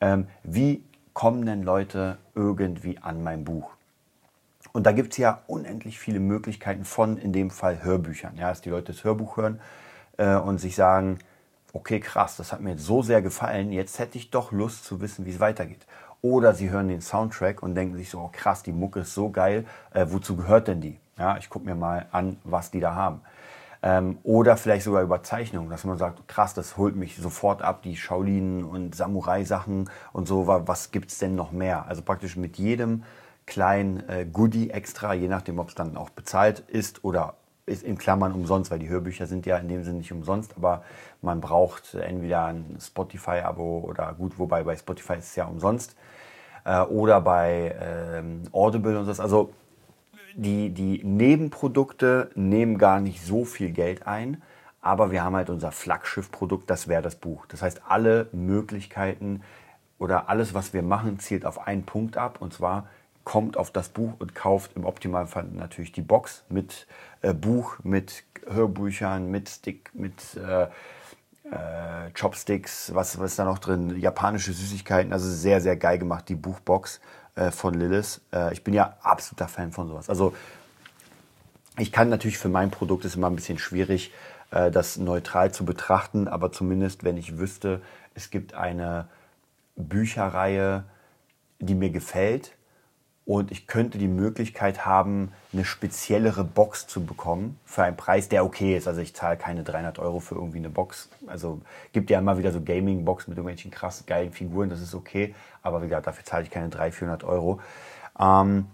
ähm, 0.00 0.26
wie 0.42 0.82
kommen 1.12 1.44
denn 1.44 1.62
Leute 1.62 2.18
irgendwie 2.34 2.98
an 2.98 3.22
mein 3.22 3.44
Buch? 3.44 3.70
Und 4.72 4.86
da 4.86 4.92
gibt 4.92 5.12
es 5.12 5.18
ja 5.18 5.42
unendlich 5.46 5.98
viele 5.98 6.20
Möglichkeiten 6.20 6.84
von, 6.84 7.18
in 7.18 7.32
dem 7.32 7.50
Fall 7.50 7.82
Hörbüchern. 7.82 8.36
Ja, 8.36 8.50
dass 8.50 8.60
die 8.60 8.70
Leute 8.70 8.92
das 8.92 9.04
Hörbuch 9.04 9.36
hören 9.36 9.60
äh, 10.16 10.36
und 10.36 10.58
sich 10.58 10.76
sagen, 10.76 11.18
okay, 11.72 12.00
krass, 12.00 12.36
das 12.36 12.52
hat 12.52 12.60
mir 12.60 12.78
so 12.78 13.02
sehr 13.02 13.22
gefallen, 13.22 13.72
jetzt 13.72 13.98
hätte 13.98 14.18
ich 14.18 14.30
doch 14.30 14.52
Lust 14.52 14.84
zu 14.84 15.00
wissen, 15.00 15.26
wie 15.26 15.30
es 15.30 15.40
weitergeht. 15.40 15.86
Oder 16.22 16.54
sie 16.54 16.70
hören 16.70 16.88
den 16.88 17.00
Soundtrack 17.00 17.62
und 17.62 17.74
denken 17.74 17.96
sich 17.96 18.10
so, 18.10 18.18
oh 18.18 18.30
krass, 18.32 18.62
die 18.62 18.72
Mucke 18.72 19.00
ist 19.00 19.14
so 19.14 19.30
geil, 19.30 19.64
äh, 19.92 20.06
wozu 20.08 20.36
gehört 20.36 20.68
denn 20.68 20.80
die? 20.80 20.98
Ja, 21.18 21.36
ich 21.38 21.48
gucke 21.48 21.66
mir 21.66 21.74
mal 21.74 22.06
an, 22.12 22.38
was 22.44 22.70
die 22.70 22.80
da 22.80 22.94
haben. 22.94 23.20
Ähm, 23.82 24.18
oder 24.22 24.56
vielleicht 24.58 24.84
sogar 24.84 25.02
Überzeichnungen, 25.02 25.70
dass 25.70 25.84
man 25.84 25.96
sagt, 25.96 26.28
krass, 26.28 26.52
das 26.52 26.76
holt 26.76 26.96
mich 26.96 27.16
sofort 27.16 27.62
ab, 27.62 27.82
die 27.82 27.96
Shaolin 27.96 28.64
und 28.64 28.94
Samurai-Sachen 28.94 29.88
und 30.12 30.28
so, 30.28 30.46
was 30.46 30.90
gibt's 30.90 31.18
denn 31.18 31.34
noch 31.34 31.52
mehr? 31.52 31.86
Also 31.86 32.02
praktisch 32.02 32.36
mit 32.36 32.58
jedem 32.58 33.04
kleinen 33.46 34.06
äh, 34.08 34.26
Goodie 34.30 34.70
extra, 34.70 35.14
je 35.14 35.28
nachdem, 35.28 35.58
ob 35.58 35.70
es 35.70 35.74
dann 35.74 35.96
auch 35.96 36.10
bezahlt 36.10 36.60
ist 36.68 37.04
oder 37.04 37.34
ist 37.70 37.82
in 37.82 37.96
Klammern 37.96 38.32
umsonst, 38.32 38.70
weil 38.70 38.78
die 38.78 38.88
Hörbücher 38.88 39.26
sind 39.26 39.46
ja 39.46 39.56
in 39.56 39.68
dem 39.68 39.84
Sinne 39.84 39.98
nicht 39.98 40.12
umsonst, 40.12 40.54
aber 40.56 40.82
man 41.22 41.40
braucht 41.40 41.94
entweder 41.94 42.46
ein 42.46 42.76
Spotify-Abo 42.80 43.84
oder 43.86 44.12
gut, 44.14 44.38
wobei 44.38 44.62
bei 44.64 44.76
Spotify 44.76 45.14
ist 45.14 45.28
es 45.28 45.36
ja 45.36 45.46
umsonst 45.46 45.96
äh, 46.64 46.80
oder 46.82 47.20
bei 47.20 47.74
ähm, 47.80 48.42
Audible 48.52 48.98
und 48.98 49.06
so. 49.06 49.22
Also 49.22 49.52
die, 50.34 50.70
die 50.70 51.02
Nebenprodukte 51.04 52.30
nehmen 52.34 52.78
gar 52.78 53.00
nicht 53.00 53.24
so 53.24 53.44
viel 53.44 53.70
Geld 53.70 54.06
ein, 54.06 54.42
aber 54.80 55.10
wir 55.10 55.22
haben 55.22 55.36
halt 55.36 55.50
unser 55.50 55.72
Flaggschiff-Produkt, 55.72 56.70
das 56.70 56.88
wäre 56.88 57.02
das 57.02 57.16
Buch. 57.16 57.46
Das 57.46 57.62
heißt, 57.62 57.82
alle 57.88 58.28
Möglichkeiten 58.32 59.42
oder 59.98 60.28
alles, 60.28 60.54
was 60.54 60.72
wir 60.72 60.82
machen, 60.82 61.18
zielt 61.18 61.44
auf 61.44 61.66
einen 61.66 61.84
Punkt 61.84 62.16
ab 62.16 62.38
und 62.40 62.52
zwar 62.52 62.88
kommt 63.24 63.56
auf 63.56 63.70
das 63.70 63.88
Buch 63.90 64.14
und 64.18 64.34
kauft 64.34 64.72
im 64.76 64.84
Optimalfall 64.84 65.44
natürlich 65.52 65.92
die 65.92 66.02
Box 66.02 66.44
mit 66.48 66.86
äh, 67.22 67.34
Buch, 67.34 67.78
mit 67.82 68.24
Hörbüchern, 68.46 69.30
mit 69.30 69.48
Stick, 69.48 69.90
mit 69.94 70.36
äh, 70.36 70.64
äh, 70.64 72.10
Chopsticks, 72.18 72.94
was, 72.94 73.18
was 73.18 73.32
ist 73.32 73.38
da 73.38 73.44
noch 73.44 73.58
drin? 73.58 73.98
Japanische 73.98 74.52
Süßigkeiten, 74.52 75.12
also 75.12 75.28
sehr, 75.28 75.60
sehr 75.60 75.76
geil 75.76 75.98
gemacht, 75.98 76.28
die 76.28 76.34
Buchbox 76.34 77.00
äh, 77.34 77.50
von 77.50 77.74
Lilith. 77.74 78.20
Äh, 78.32 78.52
ich 78.52 78.64
bin 78.64 78.74
ja 78.74 78.96
absoluter 79.02 79.48
Fan 79.48 79.72
von 79.72 79.88
sowas. 79.88 80.08
Also 80.08 80.34
ich 81.78 81.92
kann 81.92 82.08
natürlich 82.08 82.38
für 82.38 82.48
mein 82.48 82.70
Produkt 82.70 83.04
ist 83.04 83.16
immer 83.16 83.28
ein 83.28 83.36
bisschen 83.36 83.58
schwierig, 83.58 84.12
äh, 84.50 84.70
das 84.70 84.96
neutral 84.96 85.52
zu 85.52 85.64
betrachten, 85.64 86.28
aber 86.28 86.52
zumindest, 86.52 87.04
wenn 87.04 87.16
ich 87.16 87.38
wüsste, 87.38 87.80
es 88.14 88.30
gibt 88.30 88.54
eine 88.54 89.08
Bücherreihe, 89.76 90.84
die 91.58 91.74
mir 91.74 91.90
gefällt, 91.90 92.52
und 93.30 93.52
ich 93.52 93.68
könnte 93.68 93.96
die 93.96 94.08
Möglichkeit 94.08 94.84
haben, 94.84 95.30
eine 95.52 95.64
speziellere 95.64 96.42
Box 96.42 96.88
zu 96.88 97.06
bekommen 97.06 97.60
für 97.64 97.84
einen 97.84 97.96
Preis, 97.96 98.28
der 98.28 98.44
okay 98.44 98.76
ist. 98.76 98.88
Also 98.88 99.00
ich 99.00 99.14
zahle 99.14 99.36
keine 99.36 99.62
300 99.62 100.00
Euro 100.00 100.18
für 100.18 100.34
irgendwie 100.34 100.58
eine 100.58 100.68
Box. 100.68 101.08
Also 101.28 101.60
gibt 101.92 102.10
ja 102.10 102.18
immer 102.18 102.38
wieder 102.38 102.50
so 102.50 102.60
Gaming-Box 102.60 103.28
mit 103.28 103.38
irgendwelchen 103.38 103.70
krass 103.70 104.02
geilen 104.04 104.32
Figuren, 104.32 104.68
das 104.68 104.80
ist 104.80 104.96
okay. 104.96 105.32
Aber 105.62 105.80
wie 105.80 105.86
gesagt, 105.86 106.08
dafür 106.08 106.24
zahle 106.24 106.42
ich 106.42 106.50
keine 106.50 106.70
300, 106.70 106.92
400 106.92 107.22
Euro. 107.22 107.60
Ähm, 108.18 108.66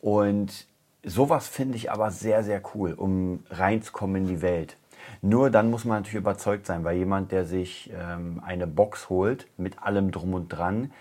und 0.00 0.66
sowas 1.02 1.48
finde 1.48 1.78
ich 1.78 1.90
aber 1.90 2.12
sehr, 2.12 2.44
sehr 2.44 2.62
cool, 2.76 2.92
um 2.92 3.42
reinzukommen 3.50 4.22
in 4.22 4.28
die 4.28 4.40
Welt. 4.40 4.76
Nur 5.20 5.50
dann 5.50 5.68
muss 5.68 5.84
man 5.84 5.98
natürlich 5.98 6.20
überzeugt 6.20 6.64
sein, 6.64 6.84
weil 6.84 6.96
jemand, 6.96 7.32
der 7.32 7.44
sich 7.44 7.90
ähm, 7.92 8.40
eine 8.46 8.68
Box 8.68 9.08
holt 9.08 9.48
mit 9.56 9.82
allem 9.82 10.12
drum 10.12 10.34
und 10.34 10.46
dran, 10.46 10.92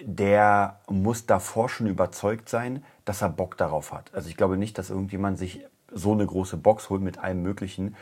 der 0.00 0.80
muss 0.88 1.26
davor 1.26 1.68
schon 1.68 1.86
überzeugt 1.86 2.48
sein, 2.48 2.84
dass 3.04 3.22
er 3.22 3.28
Bock 3.28 3.56
darauf 3.56 3.92
hat. 3.92 4.10
Also 4.14 4.28
ich 4.28 4.36
glaube 4.36 4.56
nicht, 4.56 4.78
dass 4.78 4.90
irgendjemand 4.90 5.38
sich 5.38 5.64
so 5.90 6.12
eine 6.12 6.26
große 6.26 6.56
Box 6.56 6.90
holt 6.90 7.02
mit 7.02 7.18
allem 7.18 7.42
Möglichen, 7.42 7.96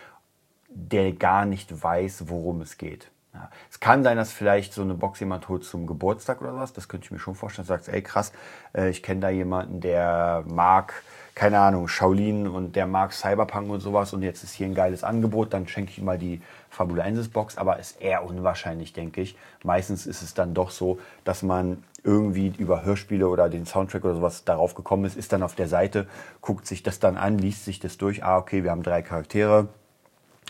der 0.68 1.12
gar 1.12 1.44
nicht 1.44 1.83
weiß, 1.83 2.28
worum 2.28 2.61
es 2.62 2.78
geht. 2.78 3.11
Ja. 3.33 3.50
Es 3.70 3.80
kann 3.80 4.02
sein, 4.02 4.16
dass 4.16 4.33
vielleicht 4.33 4.72
so 4.72 4.83
eine 4.83 4.94
Box 4.94 5.20
jemand 5.20 5.48
holt 5.48 5.64
zum 5.64 5.87
Geburtstag 5.87 6.40
oder 6.40 6.54
was. 6.57 6.72
Das 6.72 6.88
könnte 6.88 7.07
ich 7.07 7.11
mir 7.11 7.18
schon 7.18 7.35
vorstellen. 7.35 7.66
Sagst, 7.66 7.88
ey 7.88 8.02
krass, 8.02 8.33
äh, 8.74 8.90
ich 8.90 9.02
kenne 9.02 9.20
da 9.20 9.28
jemanden, 9.28 9.80
der 9.80 10.44
mag, 10.46 11.02
keine 11.35 11.59
Ahnung, 11.59 11.88
Shaolin 11.88 12.47
und 12.47 12.77
der 12.77 12.87
mag 12.87 13.12
Cyberpunk 13.12 13.68
und 13.70 13.81
sowas 13.81 14.12
und 14.12 14.23
jetzt 14.23 14.44
ist 14.44 14.55
hier 14.55 14.66
ein 14.66 14.75
geiles 14.75 15.03
Angebot, 15.03 15.53
dann 15.53 15.66
schenke 15.66 15.90
ich 15.90 15.99
ihm 15.99 16.05
mal 16.05 16.18
die 16.18 16.40
Fabulensis 16.70 17.29
Box, 17.29 17.59
aber 17.59 17.79
ist 17.81 18.01
eher 18.01 18.25
unwahrscheinlich, 18.25 18.92
denke 18.92 19.20
ich. 19.20 19.37
Meistens 19.64 20.07
ist 20.07 20.23
es 20.23 20.35
dann 20.35 20.55
doch 20.55 20.70
so, 20.70 21.01
dass 21.25 21.42
man 21.42 21.83
irgendwie 22.05 22.53
über 22.59 22.85
Hörspiele 22.85 23.27
oder 23.29 23.49
den 23.49 23.66
Soundtrack 23.66 24.05
oder 24.05 24.14
sowas 24.14 24.44
darauf 24.44 24.75
gekommen 24.75 25.07
ist, 25.07 25.16
ist 25.16 25.33
dann 25.33 25.42
auf 25.42 25.55
der 25.57 25.68
Seite, 25.68 26.07
guckt 26.40 26.66
sich 26.66 26.83
das 26.83 27.01
dann 27.01 27.16
an, 27.16 27.38
liest 27.38 27.64
sich 27.64 27.81
das 27.81 27.97
durch. 27.97 28.23
Ah, 28.23 28.37
okay, 28.37 28.62
wir 28.62 28.70
haben 28.70 28.83
drei 28.83 29.03
Charaktere. 29.03 29.68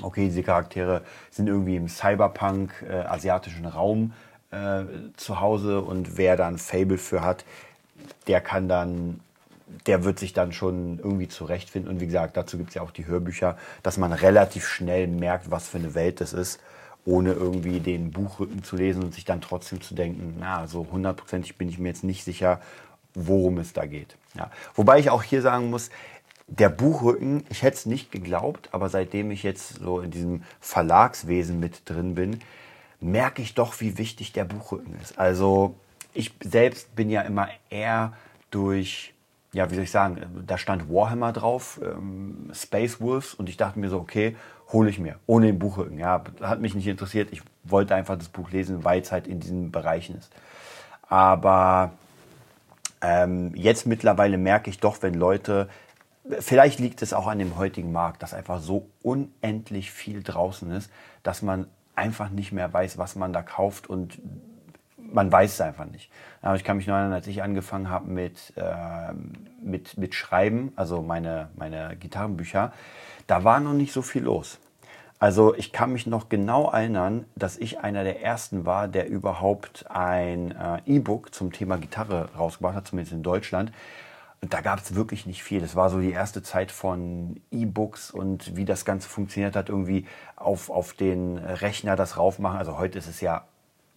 Okay, 0.03 0.27
diese 0.27 0.43
Charaktere 0.43 1.03
sind 1.31 1.47
irgendwie 1.47 1.77
im 1.77 1.89
Cyberpunk, 1.89 2.85
äh, 2.87 2.93
asiatischen 2.93 3.65
Raum 3.65 4.13
äh, 4.51 4.83
zu 5.17 5.41
Hause 5.41 5.81
und 5.81 6.19
wer 6.19 6.37
dann 6.37 6.59
Fable 6.59 6.99
für 6.99 7.23
hat, 7.23 7.45
der 8.27 8.41
kann 8.41 8.69
dann 8.69 9.21
der 9.87 10.05
wird 10.05 10.19
sich 10.19 10.33
dann 10.33 10.53
schon 10.53 10.99
irgendwie 10.99 11.29
zurechtfinden. 11.29 11.91
Und 11.91 12.01
wie 12.01 12.07
gesagt, 12.07 12.37
dazu 12.37 12.59
gibt 12.59 12.71
es 12.71 12.75
ja 12.75 12.83
auch 12.83 12.91
die 12.91 13.07
Hörbücher, 13.07 13.57
dass 13.83 13.97
man 13.97 14.13
relativ 14.13 14.67
schnell 14.67 15.07
merkt, 15.07 15.51
was 15.51 15.69
für 15.69 15.79
eine 15.79 15.95
Welt 15.95 16.21
das 16.21 16.33
ist, 16.33 16.61
ohne 17.05 17.33
irgendwie 17.33 17.81
den 17.81 18.11
Buchrücken 18.11 18.63
zu 18.63 18.77
lesen 18.77 19.03
und 19.03 19.15
sich 19.15 19.25
dann 19.25 19.41
trotzdem 19.41 19.81
zu 19.81 19.95
denken, 19.95 20.37
na, 20.39 20.67
so 20.67 20.87
hundertprozentig 20.91 21.57
bin 21.57 21.69
ich 21.69 21.79
mir 21.79 21.89
jetzt 21.89 22.05
nicht 22.05 22.25
sicher, 22.25 22.61
worum 23.15 23.59
es 23.59 23.73
da 23.73 23.87
geht. 23.87 24.17
Ja. 24.35 24.51
Wobei 24.75 24.99
ich 24.99 25.11
auch 25.11 25.23
hier 25.23 25.43
sagen 25.43 25.71
muss, 25.71 25.91
der 26.47 26.69
Buchrücken, 26.69 27.45
ich 27.49 27.63
hätte 27.63 27.77
es 27.77 27.87
nicht 27.87 28.13
geglaubt, 28.13 28.69
aber 28.73 28.89
seitdem 28.91 29.31
ich 29.31 29.43
jetzt 29.43 29.77
so 29.77 30.01
in 30.01 30.11
diesem 30.11 30.43
Verlagswesen 30.61 31.59
mit 31.59 31.89
drin 31.89 32.15
bin, 32.15 32.41
merke 33.01 33.43
ich 33.43 33.55
doch, 33.55 33.81
wie 33.81 33.99
wichtig 33.99 34.33
der 34.33 34.45
Buchrücken 34.45 34.95
ist. 35.01 35.19
Also 35.19 35.75
ich 36.13 36.33
selbst 36.43 36.95
bin 36.95 37.11
ja 37.11 37.23
immer 37.23 37.49
eher 37.71 38.13
durch 38.51 39.14
ja, 39.55 39.71
wie 39.71 39.77
soll 39.77 39.85
ich 39.85 39.91
sagen, 39.91 40.45
da 40.47 40.59
stand 40.59 40.91
Warhammer 40.91 41.33
drauf, 41.33 41.81
ähm, 41.83 42.51
Space 42.53 43.01
Wolves 43.01 43.35
und 43.35 43.49
ich 43.49 43.57
dachte 43.57 43.79
mir 43.79 43.89
so, 43.89 43.99
okay, 43.99 44.37
hole 44.73 44.91
ich 44.91 44.99
mir, 44.99 45.17
ohne 45.27 45.47
den 45.47 45.59
Buchrücken. 45.59 45.99
Ja, 45.99 46.23
hat 46.41 46.61
mich 46.61 46.75
nicht 46.75 46.89
interessiert. 46.89 47.29
Ich 47.33 47.43
wollte 47.63 47.95
einfach 47.95 48.19
das 48.19 48.29
Buch 48.29 48.51
lesen, 48.51 48.85
weil 48.85 49.01
es 49.01 49.13
halt 49.13 49.27
in 49.27 49.41
diesen 49.41 49.71
Bereichen 49.71 50.17
ist. 50.17 50.33
Aber 51.09 51.93
ähm, 53.01 53.53
jetzt 53.55 53.87
mittlerweile 53.87 54.39
merke 54.39 54.71
ich 54.71 54.81
doch, 54.81 55.03
wenn 55.03 55.15
Leute, 55.15 55.69
vielleicht 56.41 56.81
liegt 56.81 57.03
es 57.03 57.13
auch 57.13 57.29
an 57.29 57.39
dem 57.39 57.57
heutigen 57.57 57.93
Markt, 57.93 58.23
dass 58.23 58.35
einfach 58.35 58.61
so 58.61 58.89
unendlich 59.03 59.93
viel 59.93 60.23
draußen 60.23 60.71
ist, 60.73 60.91
dass 61.23 61.43
man 61.43 61.67
einfach 61.95 62.31
nicht 62.31 62.51
mehr 62.51 62.73
weiß, 62.73 62.99
was 62.99 63.15
man 63.15 63.33
da 63.33 63.43
kauft 63.43 63.89
und 63.89 64.19
man 65.13 65.31
weiß 65.31 65.55
es 65.55 65.61
einfach 65.61 65.87
nicht. 65.87 66.11
Aber 66.43 66.57
ich 66.57 66.65
kann 66.65 66.77
mich 66.77 66.87
noch 66.87 66.95
erinnern, 66.95 67.13
als 67.13 67.27
ich 67.27 67.43
angefangen 67.43 67.89
habe 67.89 68.11
mit, 68.11 68.53
äh, 68.57 69.13
mit, 69.63 69.97
mit 69.97 70.15
Schreiben, 70.15 70.73
also 70.77 71.03
meine, 71.03 71.49
meine 71.57 71.97
Gitarrenbücher, 71.97 72.73
da 73.27 73.45
war 73.45 73.61
noch 73.61 73.73
nicht 73.73 73.93
so 73.93 74.03
viel 74.03 74.25
los. 74.25 74.59
Also 75.19 75.55
ich 75.55 75.73
kann 75.73 75.93
mich 75.93 76.07
noch 76.07 76.29
genau 76.29 76.71
erinnern, 76.71 77.25
dass 77.35 77.57
ich 77.57 77.81
einer 77.81 78.05
der 78.05 78.23
ersten 78.23 78.67
war, 78.67 78.89
der 78.89 79.09
überhaupt 79.09 79.87
ein 79.89 80.51
äh, 80.51 80.81
E-Book 80.85 81.35
zum 81.35 81.53
Thema 81.53 81.79
Gitarre 81.79 82.29
rausgebracht 82.37 82.75
hat, 82.75 82.89
zumindest 82.89 83.15
in 83.15 83.23
Deutschland. 83.23 83.73
Und 84.43 84.53
da 84.53 84.61
gab 84.61 84.81
es 84.81 84.95
wirklich 84.95 85.25
nicht 85.25 85.43
viel. 85.43 85.63
Das 85.63 85.77
war 85.77 85.89
so 85.89 86.01
die 86.01 86.11
erste 86.11 86.43
Zeit 86.43 86.71
von 86.71 87.41
E-Books 87.51 88.11
und 88.11 88.57
wie 88.57 88.67
das 88.67 88.85
Ganze 88.85 89.09
funktioniert 89.09 89.57
hat, 89.57 89.71
irgendwie 89.71 90.05
auf, 90.37 90.69
auf 90.69 90.93
den 90.93 91.39
Rechner 91.39 91.97
das 91.97 92.19
raufmachen. 92.19 92.59
Also 92.59 92.77
heute 92.77 92.99
ist 92.99 93.09
es 93.09 93.23
ja 93.23 93.47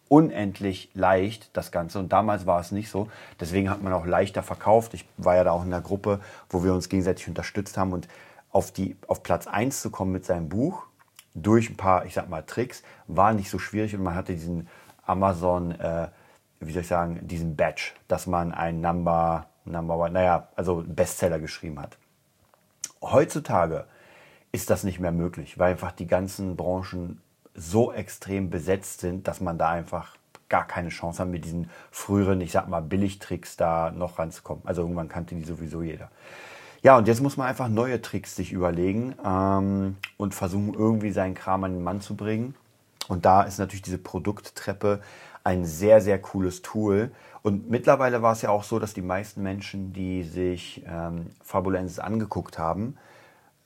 unendlich 0.09 0.89
leicht, 0.93 1.49
das 1.53 1.71
Ganze. 1.71 1.99
Und 1.99 2.13
damals 2.13 2.45
war 2.45 2.59
es 2.59 2.71
nicht 2.71 2.89
so. 2.89 3.09
Deswegen 3.39 3.69
hat 3.69 3.81
man 3.81 3.93
auch 3.93 4.05
leichter 4.05 4.43
verkauft. 4.43 4.93
Ich 4.93 5.07
war 5.17 5.35
ja 5.35 5.43
da 5.43 5.51
auch 5.51 5.63
in 5.63 5.69
der 5.69 5.81
Gruppe, 5.81 6.19
wo 6.49 6.63
wir 6.63 6.73
uns 6.73 6.89
gegenseitig 6.89 7.27
unterstützt 7.27 7.77
haben. 7.77 7.93
Und 7.93 8.07
auf, 8.51 8.71
die, 8.71 8.95
auf 9.07 9.23
Platz 9.23 9.47
1 9.47 9.81
zu 9.81 9.89
kommen 9.89 10.11
mit 10.11 10.25
seinem 10.25 10.49
Buch, 10.49 10.83
durch 11.33 11.69
ein 11.69 11.77
paar, 11.77 12.05
ich 12.05 12.13
sag 12.13 12.29
mal, 12.29 12.43
Tricks, 12.43 12.83
war 13.07 13.33
nicht 13.33 13.49
so 13.49 13.59
schwierig. 13.59 13.95
Und 13.95 14.03
man 14.03 14.15
hatte 14.15 14.33
diesen 14.33 14.67
Amazon, 15.05 15.71
äh, 15.71 16.07
wie 16.59 16.71
soll 16.71 16.81
ich 16.81 16.87
sagen, 16.87 17.19
diesen 17.27 17.55
Badge, 17.55 17.91
dass 18.07 18.27
man 18.27 18.51
ein 18.51 18.81
Number, 18.81 19.47
Number 19.65 19.97
One, 19.97 20.11
naja, 20.11 20.47
also 20.55 20.83
Bestseller 20.87 21.39
geschrieben 21.39 21.79
hat. 21.79 21.97
Heutzutage 23.01 23.85
ist 24.51 24.69
das 24.69 24.83
nicht 24.83 24.99
mehr 24.99 25.11
möglich, 25.11 25.59
weil 25.59 25.71
einfach 25.71 25.91
die 25.91 26.07
ganzen 26.07 26.55
Branchen 26.55 27.21
so 27.57 27.91
extrem 27.91 28.49
besetzt 28.49 29.01
sind, 29.01 29.27
dass 29.27 29.41
man 29.41 29.57
da 29.57 29.71
einfach 29.71 30.15
gar 30.47 30.65
keine 30.65 30.89
Chance 30.89 31.21
hat, 31.21 31.27
mit 31.27 31.43
diesen 31.43 31.69
früheren, 31.91 32.39
ich 32.39 32.51
sag 32.51 32.69
mal, 32.69 32.81
Billigtricks 32.81 33.57
da 33.57 33.91
noch 33.91 34.17
ranzukommen. 34.19 34.63
Also 34.65 34.83
irgendwann 34.83 35.09
kannte 35.09 35.35
die 35.35 35.43
sowieso 35.43 35.81
jeder. 35.81 36.09
Ja, 36.83 36.97
und 36.97 37.07
jetzt 37.07 37.21
muss 37.21 37.35
man 37.35 37.47
einfach 37.47 37.67
neue 37.67 38.01
Tricks 38.01 38.35
sich 38.35 38.53
überlegen 38.53 39.15
ähm, 39.25 39.97
und 40.15 40.35
versuchen, 40.35 40.73
irgendwie 40.73 41.11
seinen 41.11 41.33
Kram 41.33 41.63
an 41.63 41.73
den 41.73 41.83
Mann 41.83 41.99
zu 41.99 42.15
bringen. 42.15 42.55
Und 43.07 43.25
da 43.25 43.43
ist 43.43 43.57
natürlich 43.57 43.81
diese 43.81 43.97
Produkttreppe 43.97 45.01
ein 45.43 45.65
sehr, 45.65 46.01
sehr 46.01 46.19
cooles 46.19 46.61
Tool. 46.61 47.11
Und 47.41 47.69
mittlerweile 47.69 48.21
war 48.21 48.33
es 48.33 48.41
ja 48.41 48.49
auch 48.49 48.63
so, 48.63 48.79
dass 48.79 48.93
die 48.93 49.01
meisten 49.01 49.41
Menschen, 49.41 49.91
die 49.93 50.23
sich 50.23 50.83
ähm, 50.87 51.27
Fabulensis 51.43 51.99
angeguckt 51.99 52.59
haben, 52.59 52.97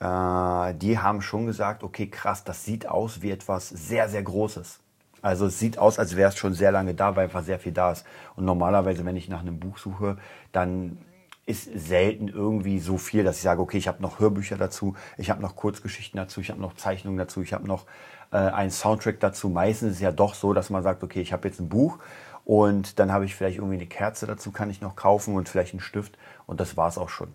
die 0.01 0.97
haben 0.97 1.21
schon 1.21 1.45
gesagt, 1.45 1.83
okay, 1.83 2.07
krass, 2.07 2.43
das 2.43 2.65
sieht 2.65 2.87
aus 2.87 3.21
wie 3.21 3.29
etwas 3.29 3.69
sehr, 3.69 4.09
sehr 4.09 4.23
Großes. 4.23 4.79
Also 5.21 5.45
es 5.45 5.59
sieht 5.59 5.77
aus, 5.77 5.99
als 5.99 6.15
wäre 6.15 6.29
es 6.29 6.37
schon 6.37 6.53
sehr 6.53 6.71
lange 6.71 6.95
da, 6.95 7.15
weil 7.15 7.25
einfach 7.25 7.43
sehr 7.43 7.59
viel 7.59 7.71
da 7.71 7.91
ist. 7.91 8.05
Und 8.35 8.45
normalerweise, 8.45 9.05
wenn 9.05 9.15
ich 9.15 9.29
nach 9.29 9.41
einem 9.41 9.59
Buch 9.59 9.77
suche, 9.77 10.17
dann 10.51 10.97
ist 11.45 11.69
selten 11.75 12.27
irgendwie 12.29 12.79
so 12.79 12.97
viel, 12.97 13.23
dass 13.23 13.37
ich 13.37 13.43
sage, 13.43 13.61
okay, 13.61 13.77
ich 13.77 13.87
habe 13.87 14.01
noch 14.01 14.19
Hörbücher 14.19 14.57
dazu, 14.57 14.95
ich 15.17 15.29
habe 15.29 15.41
noch 15.41 15.55
Kurzgeschichten 15.55 16.17
dazu, 16.17 16.41
ich 16.41 16.49
habe 16.49 16.61
noch 16.61 16.75
Zeichnungen 16.75 17.17
dazu, 17.17 17.41
ich 17.41 17.53
habe 17.53 17.67
noch 17.67 17.85
äh, 18.31 18.37
einen 18.37 18.71
Soundtrack 18.71 19.19
dazu. 19.19 19.49
Meistens 19.49 19.89
ist 19.89 19.95
es 19.95 20.01
ja 20.01 20.11
doch 20.11 20.33
so, 20.33 20.53
dass 20.53 20.69
man 20.69 20.81
sagt, 20.81 21.03
okay, 21.03 21.21
ich 21.21 21.33
habe 21.33 21.47
jetzt 21.47 21.59
ein 21.59 21.69
Buch 21.69 21.99
und 22.45 22.99
dann 22.99 23.11
habe 23.11 23.25
ich 23.25 23.35
vielleicht 23.35 23.57
irgendwie 23.57 23.75
eine 23.75 23.87
Kerze 23.87 24.25
dazu, 24.25 24.51
kann 24.51 24.69
ich 24.69 24.81
noch 24.81 24.95
kaufen 24.95 25.35
und 25.35 25.49
vielleicht 25.49 25.73
einen 25.73 25.81
Stift 25.81 26.17
und 26.47 26.59
das 26.59 26.77
war 26.77 26.87
es 26.87 26.97
auch 26.97 27.09
schon. 27.09 27.33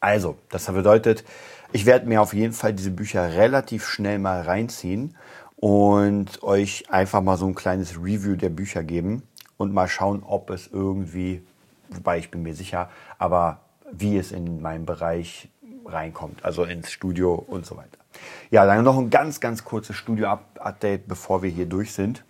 Also, 0.00 0.38
das 0.48 0.66
bedeutet, 0.66 1.24
ich 1.72 1.86
werde 1.86 2.06
mir 2.06 2.22
auf 2.22 2.32
jeden 2.32 2.52
Fall 2.52 2.72
diese 2.72 2.90
Bücher 2.90 3.34
relativ 3.34 3.86
schnell 3.86 4.18
mal 4.18 4.40
reinziehen 4.40 5.14
und 5.56 6.42
euch 6.42 6.90
einfach 6.90 7.20
mal 7.20 7.36
so 7.36 7.46
ein 7.46 7.54
kleines 7.54 7.96
Review 7.96 8.34
der 8.34 8.48
Bücher 8.48 8.82
geben 8.82 9.22
und 9.58 9.74
mal 9.74 9.88
schauen, 9.88 10.22
ob 10.26 10.50
es 10.50 10.68
irgendwie, 10.72 11.42
wobei 11.90 12.18
ich 12.18 12.30
bin 12.30 12.42
mir 12.42 12.54
sicher, 12.54 12.88
aber 13.18 13.60
wie 13.92 14.16
es 14.16 14.32
in 14.32 14.62
meinen 14.62 14.86
Bereich 14.86 15.48
reinkommt, 15.84 16.44
also 16.44 16.64
ins 16.64 16.90
Studio 16.90 17.34
und 17.34 17.66
so 17.66 17.76
weiter. 17.76 17.98
Ja, 18.50 18.64
dann 18.64 18.84
noch 18.84 18.98
ein 18.98 19.10
ganz, 19.10 19.40
ganz 19.40 19.64
kurzes 19.64 19.96
Studio-Update, 19.96 21.06
bevor 21.06 21.42
wir 21.42 21.50
hier 21.50 21.66
durch 21.66 21.92
sind. 21.92 22.24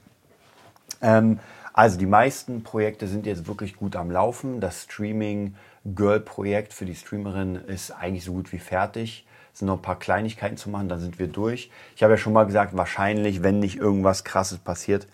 Ähm, 1.00 1.38
also 1.80 1.96
die 1.96 2.04
meisten 2.04 2.62
Projekte 2.62 3.06
sind 3.06 3.24
jetzt 3.24 3.48
wirklich 3.48 3.74
gut 3.74 3.96
am 3.96 4.10
Laufen. 4.10 4.60
Das 4.60 4.82
Streaming 4.82 5.54
Girl-Projekt 5.86 6.74
für 6.74 6.84
die 6.84 6.94
Streamerin 6.94 7.54
ist 7.54 7.90
eigentlich 7.90 8.22
so 8.22 8.34
gut 8.34 8.52
wie 8.52 8.58
fertig. 8.58 9.26
Es 9.54 9.60
sind 9.60 9.68
noch 9.68 9.78
ein 9.78 9.82
paar 9.82 9.98
Kleinigkeiten 9.98 10.58
zu 10.58 10.68
machen, 10.68 10.90
dann 10.90 11.00
sind 11.00 11.18
wir 11.18 11.28
durch. 11.28 11.70
Ich 11.96 12.02
habe 12.02 12.12
ja 12.12 12.16
schon 12.18 12.34
mal 12.34 12.44
gesagt, 12.44 12.76
wahrscheinlich, 12.76 13.42
wenn 13.42 13.60
nicht 13.60 13.78
irgendwas 13.78 14.24
Krasses 14.24 14.58
passiert, 14.58 15.08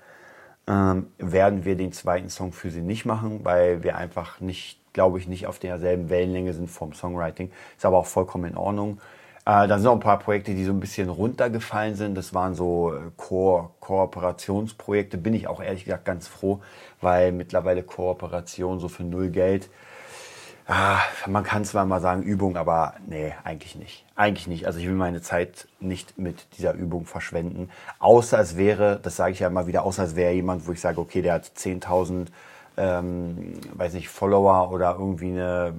ähm, 0.66 1.06
werden 1.18 1.64
wir 1.64 1.76
den 1.76 1.92
zweiten 1.92 2.30
Song 2.30 2.50
für 2.50 2.72
sie 2.72 2.82
nicht 2.82 3.06
machen, 3.06 3.44
weil 3.44 3.84
wir 3.84 3.96
einfach 3.96 4.40
nicht, 4.40 4.80
glaube 4.92 5.20
ich, 5.20 5.28
nicht 5.28 5.46
auf 5.46 5.60
derselben 5.60 6.10
Wellenlänge 6.10 6.52
sind 6.52 6.68
vom 6.68 6.92
Songwriting. 6.92 7.52
Ist 7.76 7.86
aber 7.86 7.98
auch 7.98 8.06
vollkommen 8.06 8.50
in 8.50 8.56
Ordnung. 8.56 9.00
Äh, 9.46 9.68
da 9.68 9.78
sind 9.78 9.84
noch 9.84 9.92
ein 9.92 10.00
paar 10.00 10.18
Projekte, 10.18 10.54
die 10.54 10.64
so 10.64 10.72
ein 10.72 10.80
bisschen 10.80 11.08
runtergefallen 11.08 11.94
sind. 11.94 12.14
Das 12.16 12.34
waren 12.34 12.54
so 12.54 12.92
äh, 12.92 12.98
Ko 13.16 13.70
Kooperationsprojekte. 13.80 15.16
Bin 15.18 15.34
ich 15.34 15.48
auch 15.48 15.62
ehrlich 15.62 15.84
gesagt 15.84 16.04
ganz 16.04 16.28
froh, 16.28 16.60
weil 17.00 17.32
mittlerweile 17.32 17.82
Kooperation 17.82 18.80
so 18.80 18.88
für 18.88 19.04
null 19.04 19.30
Geld 19.30 19.70
Ah, 20.68 20.98
man 21.28 21.44
kann 21.44 21.64
zwar 21.64 21.86
mal 21.86 22.00
sagen 22.00 22.24
Übung, 22.24 22.56
aber 22.56 22.94
nee, 23.06 23.32
eigentlich 23.44 23.76
nicht. 23.76 24.04
Eigentlich 24.16 24.48
nicht. 24.48 24.66
Also 24.66 24.80
ich 24.80 24.86
will 24.86 24.94
meine 24.94 25.22
Zeit 25.22 25.68
nicht 25.78 26.18
mit 26.18 26.58
dieser 26.58 26.72
Übung 26.74 27.06
verschwenden. 27.06 27.70
Außer 28.00 28.40
es 28.40 28.56
wäre, 28.56 28.98
das 29.00 29.14
sage 29.14 29.30
ich 29.32 29.38
ja 29.38 29.46
immer 29.46 29.68
wieder, 29.68 29.84
außer 29.84 30.02
es 30.02 30.16
wäre 30.16 30.32
jemand, 30.32 30.66
wo 30.66 30.72
ich 30.72 30.80
sage, 30.80 31.00
okay, 31.00 31.22
der 31.22 31.34
hat 31.34 31.44
10.000, 31.44 32.26
ähm, 32.78 33.60
weiß 33.74 33.92
nicht, 33.94 34.08
Follower 34.08 34.72
oder 34.72 34.96
irgendwie 34.98 35.30
eine 35.30 35.74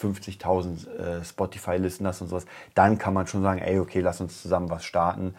50.000 0.00 0.88
äh, 0.88 1.24
Spotify-Listeners 1.24 2.20
und 2.22 2.28
sowas. 2.28 2.46
Dann 2.74 2.98
kann 2.98 3.14
man 3.14 3.26
schon 3.26 3.42
sagen, 3.42 3.60
ey, 3.60 3.78
okay, 3.78 4.00
lass 4.00 4.20
uns 4.20 4.42
zusammen 4.42 4.70
was 4.70 4.84
starten. 4.84 5.34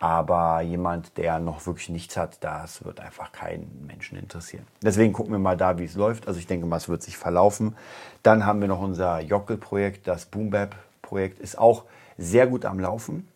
Aber 0.00 0.60
jemand, 0.60 1.16
der 1.16 1.38
noch 1.38 1.66
wirklich 1.66 1.88
nichts 1.88 2.16
hat, 2.16 2.42
das 2.42 2.84
wird 2.84 3.00
einfach 3.00 3.32
keinen 3.32 3.86
Menschen 3.86 4.18
interessieren. 4.18 4.66
Deswegen 4.82 5.12
gucken 5.12 5.32
wir 5.32 5.38
mal 5.38 5.56
da, 5.56 5.78
wie 5.78 5.84
es 5.84 5.94
läuft. 5.94 6.28
Also 6.28 6.38
ich 6.38 6.46
denke 6.46 6.66
mal, 6.66 6.76
es 6.76 6.88
wird 6.88 7.02
sich 7.02 7.16
verlaufen. 7.16 7.76
Dann 8.22 8.44
haben 8.44 8.60
wir 8.60 8.68
noch 8.68 8.80
unser 8.80 9.20
Jockel-Projekt, 9.20 10.06
das 10.06 10.26
Boombap-Projekt 10.26 11.38
ist 11.38 11.56
auch 11.56 11.84
sehr 12.18 12.46
gut 12.46 12.64
am 12.64 12.80
Laufen. 12.80 13.28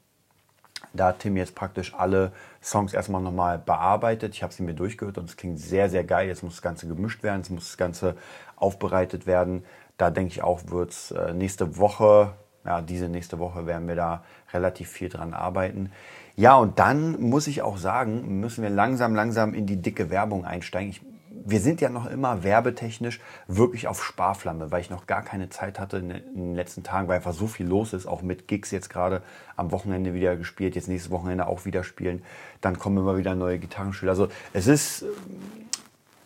Da 0.92 1.08
hat 1.08 1.20
Tim 1.20 1.36
jetzt 1.36 1.54
praktisch 1.54 1.94
alle 1.94 2.32
Songs 2.62 2.92
erstmal 2.94 3.20
nochmal 3.20 3.58
bearbeitet. 3.58 4.34
Ich 4.34 4.42
habe 4.42 4.52
sie 4.52 4.62
mir 4.62 4.74
durchgehört 4.74 5.18
und 5.18 5.28
es 5.28 5.36
klingt 5.36 5.58
sehr, 5.58 5.90
sehr 5.90 6.04
geil. 6.04 6.28
Jetzt 6.28 6.42
muss 6.42 6.54
das 6.54 6.62
Ganze 6.62 6.86
gemischt 6.88 7.22
werden, 7.22 7.40
jetzt 7.42 7.50
muss 7.50 7.68
das 7.68 7.76
Ganze 7.76 8.16
aufbereitet 8.56 9.26
werden. 9.26 9.64
Da 9.98 10.10
denke 10.10 10.32
ich 10.32 10.42
auch, 10.42 10.62
wird 10.68 10.90
es 10.90 11.10
äh, 11.10 11.34
nächste 11.34 11.76
Woche, 11.76 12.32
ja, 12.64 12.80
diese 12.80 13.08
nächste 13.08 13.38
Woche 13.38 13.66
werden 13.66 13.88
wir 13.88 13.96
da 13.96 14.22
relativ 14.52 14.88
viel 14.88 15.08
dran 15.08 15.34
arbeiten. 15.34 15.90
Ja, 16.36 16.56
und 16.56 16.78
dann 16.78 17.20
muss 17.20 17.48
ich 17.48 17.62
auch 17.62 17.78
sagen, 17.78 18.40
müssen 18.40 18.62
wir 18.62 18.70
langsam, 18.70 19.14
langsam 19.14 19.54
in 19.54 19.66
die 19.66 19.82
dicke 19.82 20.08
Werbung 20.08 20.44
einsteigen. 20.44 20.90
Ich, 20.90 21.02
wir 21.44 21.60
sind 21.60 21.80
ja 21.80 21.88
noch 21.88 22.06
immer 22.06 22.44
werbetechnisch 22.44 23.20
wirklich 23.48 23.88
auf 23.88 24.04
Sparflamme, 24.04 24.70
weil 24.70 24.80
ich 24.80 24.90
noch 24.90 25.06
gar 25.08 25.22
keine 25.22 25.48
Zeit 25.48 25.80
hatte 25.80 25.96
in 25.96 26.08
den 26.10 26.54
letzten 26.54 26.84
Tagen, 26.84 27.08
weil 27.08 27.16
einfach 27.16 27.32
so 27.32 27.48
viel 27.48 27.66
los 27.66 27.92
ist, 27.92 28.06
auch 28.06 28.22
mit 28.22 28.46
Gigs 28.46 28.70
jetzt 28.70 28.90
gerade 28.90 29.22
am 29.56 29.72
Wochenende 29.72 30.14
wieder 30.14 30.36
gespielt, 30.36 30.76
jetzt 30.76 30.86
nächstes 30.86 31.10
Wochenende 31.10 31.48
auch 31.48 31.64
wieder 31.64 31.82
spielen. 31.82 32.22
Dann 32.60 32.78
kommen 32.78 32.98
immer 32.98 33.16
wieder 33.16 33.34
neue 33.34 33.58
Gitarrenschüler. 33.58 34.12
Also 34.12 34.28
es 34.52 34.68
ist 34.68 35.06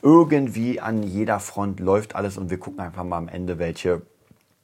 irgendwie 0.03 0.81
an 0.81 1.03
jeder 1.03 1.41
Front 1.41 1.81
läuft 1.81 2.15
alles 2.15 2.37
und 2.37 2.51
wir 2.51 2.59
gucken 2.59 2.81
einfach 2.81 3.05
mal 3.05 3.19
am 3.19 3.29
Ende, 3.29 3.59
welche 3.59 4.03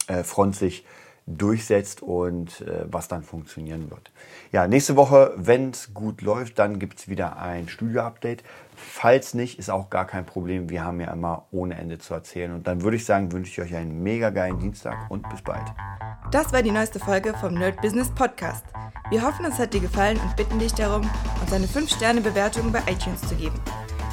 äh, 0.08 0.24
Front 0.24 0.56
sich 0.56 0.84
durchsetzt 1.28 2.02
und 2.02 2.62
äh, 2.62 2.86
was 2.90 3.08
dann 3.08 3.22
funktionieren 3.22 3.90
wird. 3.90 4.10
Ja, 4.50 4.66
nächste 4.66 4.96
Woche, 4.96 5.34
wenn 5.36 5.70
es 5.70 5.92
gut 5.92 6.22
läuft, 6.22 6.58
dann 6.58 6.78
gibt 6.78 6.98
es 6.98 7.08
wieder 7.08 7.38
ein 7.38 7.68
Studio-Update. 7.68 8.42
Falls 8.74 9.34
nicht, 9.34 9.58
ist 9.58 9.70
auch 9.70 9.90
gar 9.90 10.06
kein 10.06 10.24
Problem. 10.24 10.70
Wir 10.70 10.84
haben 10.84 11.00
ja 11.00 11.12
immer 11.12 11.44
ohne 11.50 11.76
Ende 11.76 11.98
zu 11.98 12.14
erzählen. 12.14 12.52
Und 12.54 12.66
dann 12.66 12.82
würde 12.82 12.96
ich 12.96 13.04
sagen, 13.04 13.30
wünsche 13.32 13.50
ich 13.50 13.60
euch 13.60 13.76
einen 13.76 14.02
mega 14.02 14.30
geilen 14.30 14.58
Dienstag 14.58 15.10
und 15.10 15.28
bis 15.28 15.42
bald. 15.42 15.66
Das 16.30 16.52
war 16.52 16.62
die 16.62 16.70
neueste 16.70 16.98
Folge 16.98 17.34
vom 17.34 17.54
Nerd 17.54 17.80
Business 17.82 18.10
Podcast. 18.14 18.64
Wir 19.10 19.22
hoffen, 19.22 19.44
es 19.44 19.58
hat 19.58 19.74
dir 19.74 19.80
gefallen 19.80 20.18
und 20.18 20.36
bitten 20.36 20.58
dich 20.58 20.72
darum, 20.74 21.08
uns 21.40 21.52
eine 21.52 21.66
5-Sterne-Bewertung 21.66 22.72
bei 22.72 22.80
iTunes 22.90 23.20
zu 23.22 23.34
geben. 23.34 23.58